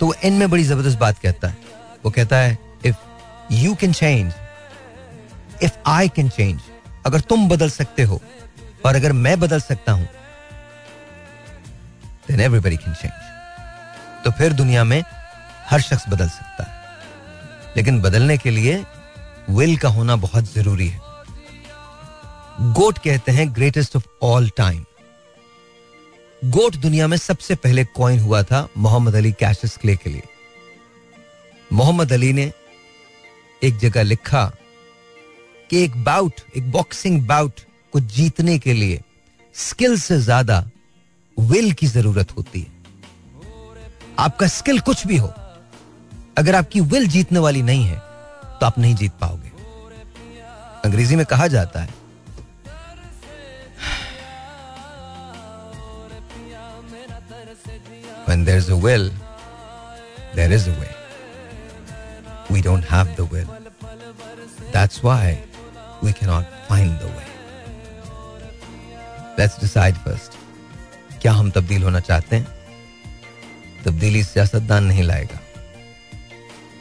[0.00, 1.56] तो वो एंड में बड़ी ज़बरदस्त बात कहता है।
[2.04, 4.32] वो कहता है if you can change
[5.62, 6.60] if I can change
[7.06, 8.20] अगर तुम बदल सकते हो,
[8.86, 10.08] और अगर मैं बदल सकता हूँ
[12.28, 13.12] देन एवरीबडी कैन चेंज
[14.24, 15.02] तो फिर दुनिया में
[15.68, 16.82] हर शख्स बदल सकता है।
[17.76, 18.84] लेकिन बदलने के लिए
[19.50, 21.00] विल का होना बहुत ज़रूरी है।
[22.72, 24.84] गोट कहते हैं greatest of all time
[26.44, 30.22] GOAT दुनिया में सबसे पहले कॉइन हुआ था मोहम्मद अली कैशस क्ले के लिए।
[31.70, 32.50] मोहम्मद अली ने
[33.62, 34.44] एक जगह लिखा
[35.70, 37.60] कि एक बाउट एक बॉक्सिंग बाउट
[37.92, 39.00] को जीतने के लिए
[39.54, 40.62] स्किल से ज़्यादा
[41.36, 42.72] विल की ज़रूरत होती है।
[44.18, 45.32] आपका स्किल कुछ भी हो,
[46.38, 49.52] अगर आपकी विल जीतने वाली नहीं है तो आप नहीं जीत पाओगे।
[50.84, 52.02] अंग्रेज़ी में कहा जाता है
[58.34, 59.10] When there's a will,
[60.34, 60.92] there is a way.
[62.50, 63.46] We don't have the will.
[64.72, 65.38] That's why
[66.02, 67.28] we cannot find the way.
[69.38, 70.36] Let's decide first.
[71.22, 75.38] क्या हम तब्दील होना चाहते हैं तब्दीली सियासतदान नहीं लाएगा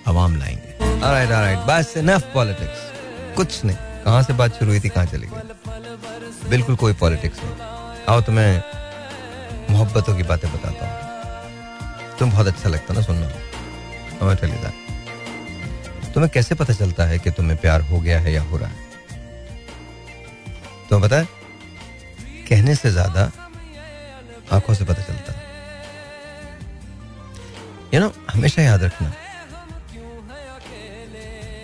[0.08, 1.68] अवाम लाएँगे alright, alright.
[1.70, 2.92] बस इनफ पॉलिटिक्स
[3.38, 8.06] कुछ नहीं कहाँ से बात शुरू हुई थी कहाँ चली गई बिल्कुल कोई पॉलिटिक्स नहीं
[8.10, 8.54] आओ तुम्हें
[9.72, 11.13] मोहब्बतों की बातें बताता हूँ
[12.20, 13.28] तुम बहुत अच्छा लगता ना सुनना।
[16.14, 18.76] तुम्हें कैसे पता चलता है कि तुम्हें प्यार हो गया है या हो रहा है?
[20.90, 21.28] तुम्हें पता है?
[22.50, 23.32] कहने से ज़्यादा
[24.52, 25.42] आँखों से पता चलता है।
[27.94, 29.14] यू नो हमेशा याद रखना,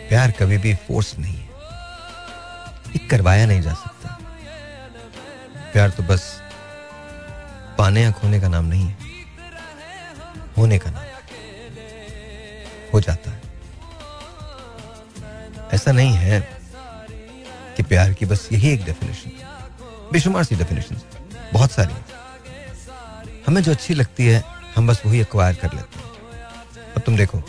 [0.10, 1.48] प्यार कभी भी फोर्स नहीं है।
[2.90, 4.18] ये करवाया नहीं जा सकता।
[5.74, 6.24] प्यार तो बस
[7.78, 9.09] पाने या खोने का नाम नहीं है।
[10.60, 11.04] होने का नाम
[12.94, 13.42] हो जाता है।
[15.74, 16.40] ऐसा नहीं है
[17.78, 19.32] कि प्यार की बस यही एक डेफिनेशन
[20.14, 21.02] बेशुमार सी डेफिनेशन
[21.54, 21.94] बहुत सारी
[23.48, 24.44] हमें जो अच्छी लगती है,
[24.76, 27.42] हम बस वही एक्वायर कर लेते हैं। अब तुम देखो,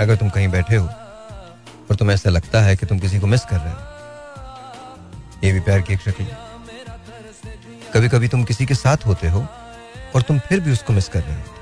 [0.00, 3.44] अगर तुम कहीं बैठे हो, और तुम्हें ऐसा लगता है कि तुम किसी को मिस
[3.44, 3.78] कर रहे हो,
[5.44, 6.26] ये भी प्यार की एक शक्ल
[7.94, 9.46] कभी कभी तुम किसी के साथ होते हो,
[10.14, 11.57] और तुम फिर भी उसको मिस कर रहे हो।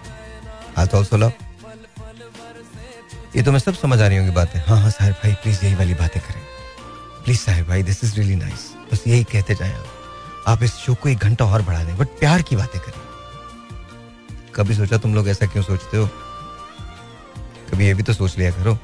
[0.76, 1.32] आज ऑल्सो लव
[3.36, 5.74] ये तो मैं सब समझ आ रही होंगी बातें। हाँ हाँ साहिर भाई प्लीज़ यही
[5.74, 6.42] वाली बातें करें।
[7.24, 9.86] प्लीज़ साहिर भाई दिस इज़ रियली नाइस बस यही कहते जाए आप।
[10.46, 14.74] आप इस शो को एक घंटा और बढ़ा दें बट प्यार की बातें करें। कभी
[14.74, 16.06] सोचा तुम लोग ऐसा क्यों सोचते हो?
[17.72, 18.74] कभी ये भी तो सोच लिया करो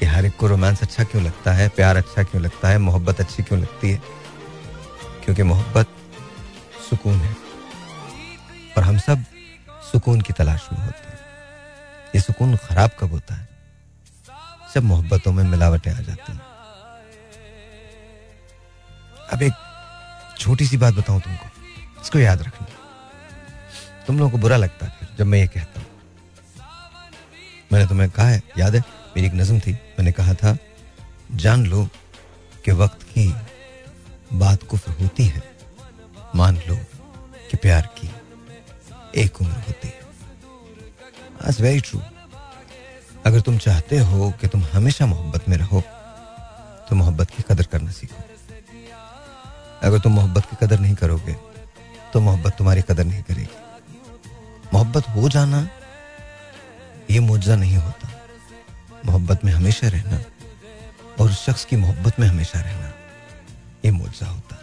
[0.00, 3.20] कि हर एक को रोमांस अच्छा क्यों लगता है, प्यार अच्छा क्यों लगता है, मोहब्बत
[3.20, 4.02] अच्छी क्यों लगती है?
[5.24, 5.86] क्योंकि मोहब्बत
[6.90, 7.36] सुकून है।
[8.76, 9.24] और हम सब
[9.92, 11.18] सुकून की तलाश में होते हैं।
[12.14, 13.48] ये सुकून खराब कब होता है?
[14.74, 16.40] जब मोहब्बतों में मिलावटें आ जाती हैं।
[19.32, 19.52] अब एक
[20.38, 21.46] छोटी सी बात बताऊँ तुमको।
[22.02, 22.66] इसको याद रखना।
[24.06, 25.88] तुम लोगों को बुरा लगता है जब मैं ये कहता हूँ।
[27.72, 28.80] मैंने तुम्हें कहा है, याद है?
[29.16, 30.58] मेरी एक नज्म थी। मैंने कहा था,
[31.32, 31.88] जान लो
[32.64, 33.34] कि वक्त की
[34.32, 35.42] बात कुफ्र होती है।
[36.34, 36.76] मान लो
[37.50, 38.10] कि प्यार की।
[39.14, 40.00] एक उम्र होती है।
[41.60, 42.00] वेरी ट्रू
[43.26, 45.80] अगर तुम चाहते हो कि तुम हमेशा मोहब्बत में रहो
[46.88, 48.22] तो मोहब्बत की कदर करना सीखो।
[49.82, 51.34] अगर तुम मोहब्बत की कदर नहीं करोगे
[52.12, 53.48] तो मोहब्बत तुम्हारी कदर नहीं करेगी।
[54.72, 55.68] मोहब्बत हो जाना,
[57.10, 58.08] ये मुआवजा नहीं होता।
[59.06, 60.18] मोहब्बत में हमेशा रहना
[61.16, 62.92] और उस शख्स की मोहब्बत में हमेशा रहना,
[63.84, 64.56] ये मुआवजा होता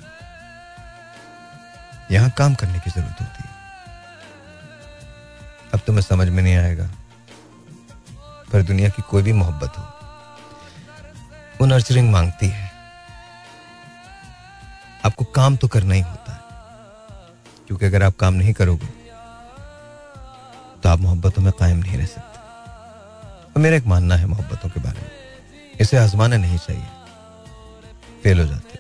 [2.12, 3.58] यहाँ काम करने की ज़रूरत होती है।
[5.74, 6.90] अब तुम्हें समझ में नहीं आएगा।
[8.52, 9.84] पर दुनिया की कोई भी मोहब्बत हो
[11.62, 12.72] वो नर्चरिंग मांगती है।
[15.06, 16.40] आपको काम तो करना ही होता है,
[17.68, 18.88] क्योंकि अगर आप काम नहीं करोगे
[20.84, 22.38] तो आप मोहब्बतों में कायम नहीं रह सकते।
[23.48, 25.12] और मेरा एक मानना है मोहब्बतों के बारे में,
[25.80, 26.88] इसे आजमाना नहीं चाहिए।
[28.24, 28.78] फेल हो जाते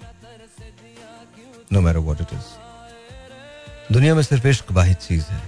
[1.71, 5.41] no matter what it is दुनिया में सिर्फ़ इश्क वाहिद चीज़ है।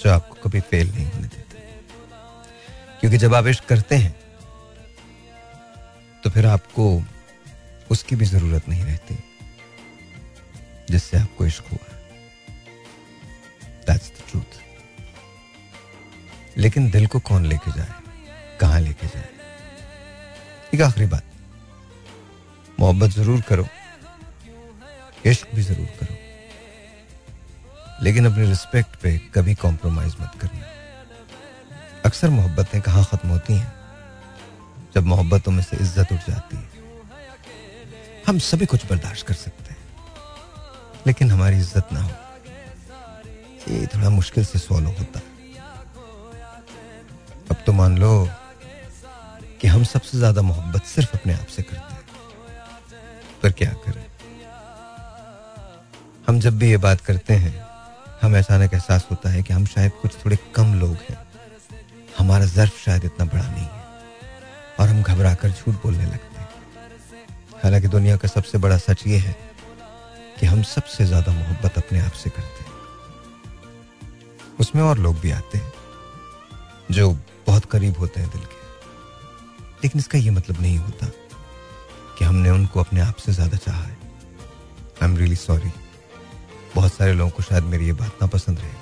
[0.00, 1.60] जो आपको कभी फेल नहीं होने देता।
[3.00, 4.14] क्योंकि जब आप इश्क करते हैं
[6.24, 6.84] तो फिर आपको
[7.90, 9.14] उसकी भी ज़रूरत नहीं रहती,
[10.90, 11.86] जिससे आपको इश्क हुआ।
[13.86, 14.60] दैट्स द ट्रूथ
[16.56, 17.92] लेकिन दिल को कौन लेके जाए?
[18.60, 19.28] कहाँ लेके जाए?
[20.74, 21.24] एक आखिरी बात।
[22.78, 23.66] मोहब्बत ज़रूर करो।
[25.24, 26.16] इश्क भी ज़रूर करो।
[28.00, 30.66] लेकिन अपनी रिस्पेक्ट पे कभी कॉम्प्रोमाइज मत करना।
[32.04, 33.72] अक्सर मोहब्बतें कहाँ खत्म होती हैं?
[34.94, 36.70] जब मोहब्बतों में से इज़्ज़त उठ जाती है।
[38.26, 39.80] हम सभी कुछ बर्दाश्त कर सकते हैं,
[41.06, 42.10] लेकिन हमारी इज़्ज़त ना हो।
[43.68, 45.30] ये थोड़ा मुश्किल से सॉल्व होता। है
[47.50, 48.28] अब तो मान लो
[49.60, 52.00] कि हम सबसे ज़्यादा मोहब्बत सिर्फ़ अपने आप से करते हैं।
[53.42, 54.04] पर क्या करें?
[56.28, 57.54] हम जब भी ये बात करते हैं
[58.22, 61.18] हमें अचानक एहसास होता है कि हम शायद कुछ थोड़े कम लोग हैं।
[62.18, 63.82] हमारा जर्फ शायद इतना बड़ा नहीं है।
[64.80, 66.48] और हम घबरा कर झूठ बोलने लगते हैं।
[67.64, 69.36] हालाँकि दुनिया का सबसे बड़ा सच ये है
[70.40, 72.70] कि हम सबसे ज़्यादा मोहब्बत अपने आप से करते हैं।
[74.60, 75.72] उसमें और लोग भी आते हैं,
[76.90, 77.10] जो
[77.46, 78.60] बहुत करीब होते हैं दिल के।
[79.82, 81.06] लेकिन इसका यह मतलब नहीं होता
[82.18, 83.98] कि हमने उनको अपने आप से ज़्यादा चाहा है।
[85.02, 85.72] आई एम रियली सॉरी
[86.74, 88.72] बहुत सारे लोगों को शायद मेरी ये बात ना पसंद रहे।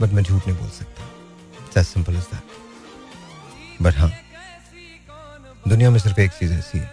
[0.00, 4.10] बट मैं झूठ नहीं बोल सकता। सिंपल इज़ दैट बट हाँ
[5.68, 6.90] दुनिया में सिर्फ़ एक चीज़ ऐसी है,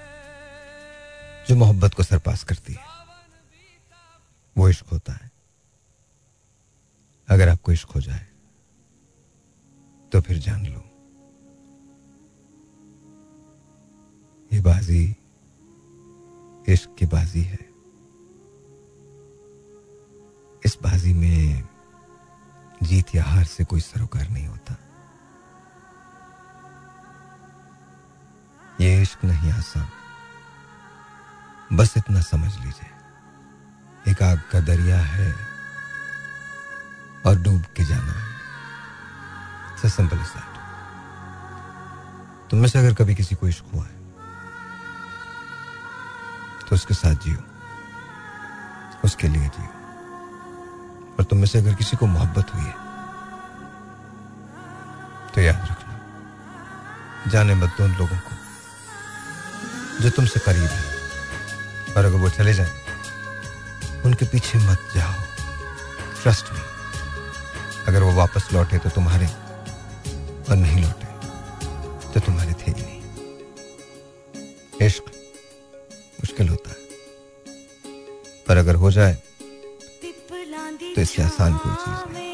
[1.50, 2.86] जो मोहब्बत को सरपास करती है।
[4.58, 5.32] वो इश्क होता है।
[7.28, 8.26] अगर आपको इश्क हो जाए
[10.12, 10.84] तो फिर जान लो।
[14.54, 15.16] ये बाजी,
[16.70, 17.67] इश्क की बाजी है।
[20.68, 21.64] इस बाजी में
[22.84, 24.74] जीत या हार से कोई सरोकार नहीं होता।
[28.82, 29.88] ये इश्क नहीं आसान
[31.78, 35.30] बस इतना समझ लीजिए। एक आग का दरिया है
[37.26, 40.54] और डूब के जाना है। सिंपल इज़ दैट
[42.50, 43.96] तुम में से अगर कभी किसी को इश्क हुआ है
[46.62, 47.42] तो उसके साथ जियो।
[49.06, 49.77] उसके लिए जियो।
[51.18, 52.76] और तुम में से अगर किसी को मोहब्बत हुई है
[55.36, 55.94] तो याद रखना।
[57.32, 58.36] जाने मत दो उन लोगों को
[60.02, 60.84] जो तुमसे करीब है।
[61.94, 62.72] और अगर वो चले जाए,
[64.06, 65.14] उनके पीछे मत जाओ।
[66.22, 66.62] ट्रस्ट में
[67.88, 69.28] अगर वो वापस लौटे तो तुम्हारे
[70.50, 71.08] और नहीं लौटे
[72.14, 73.02] तो तुम्हारे थे ही नहीं।
[74.82, 75.04] इश्क
[76.20, 76.78] मुश्किल होता है।
[78.48, 79.18] पर अगर हो जाए
[81.02, 82.27] इससे आसान कोई चीज़ नहीं।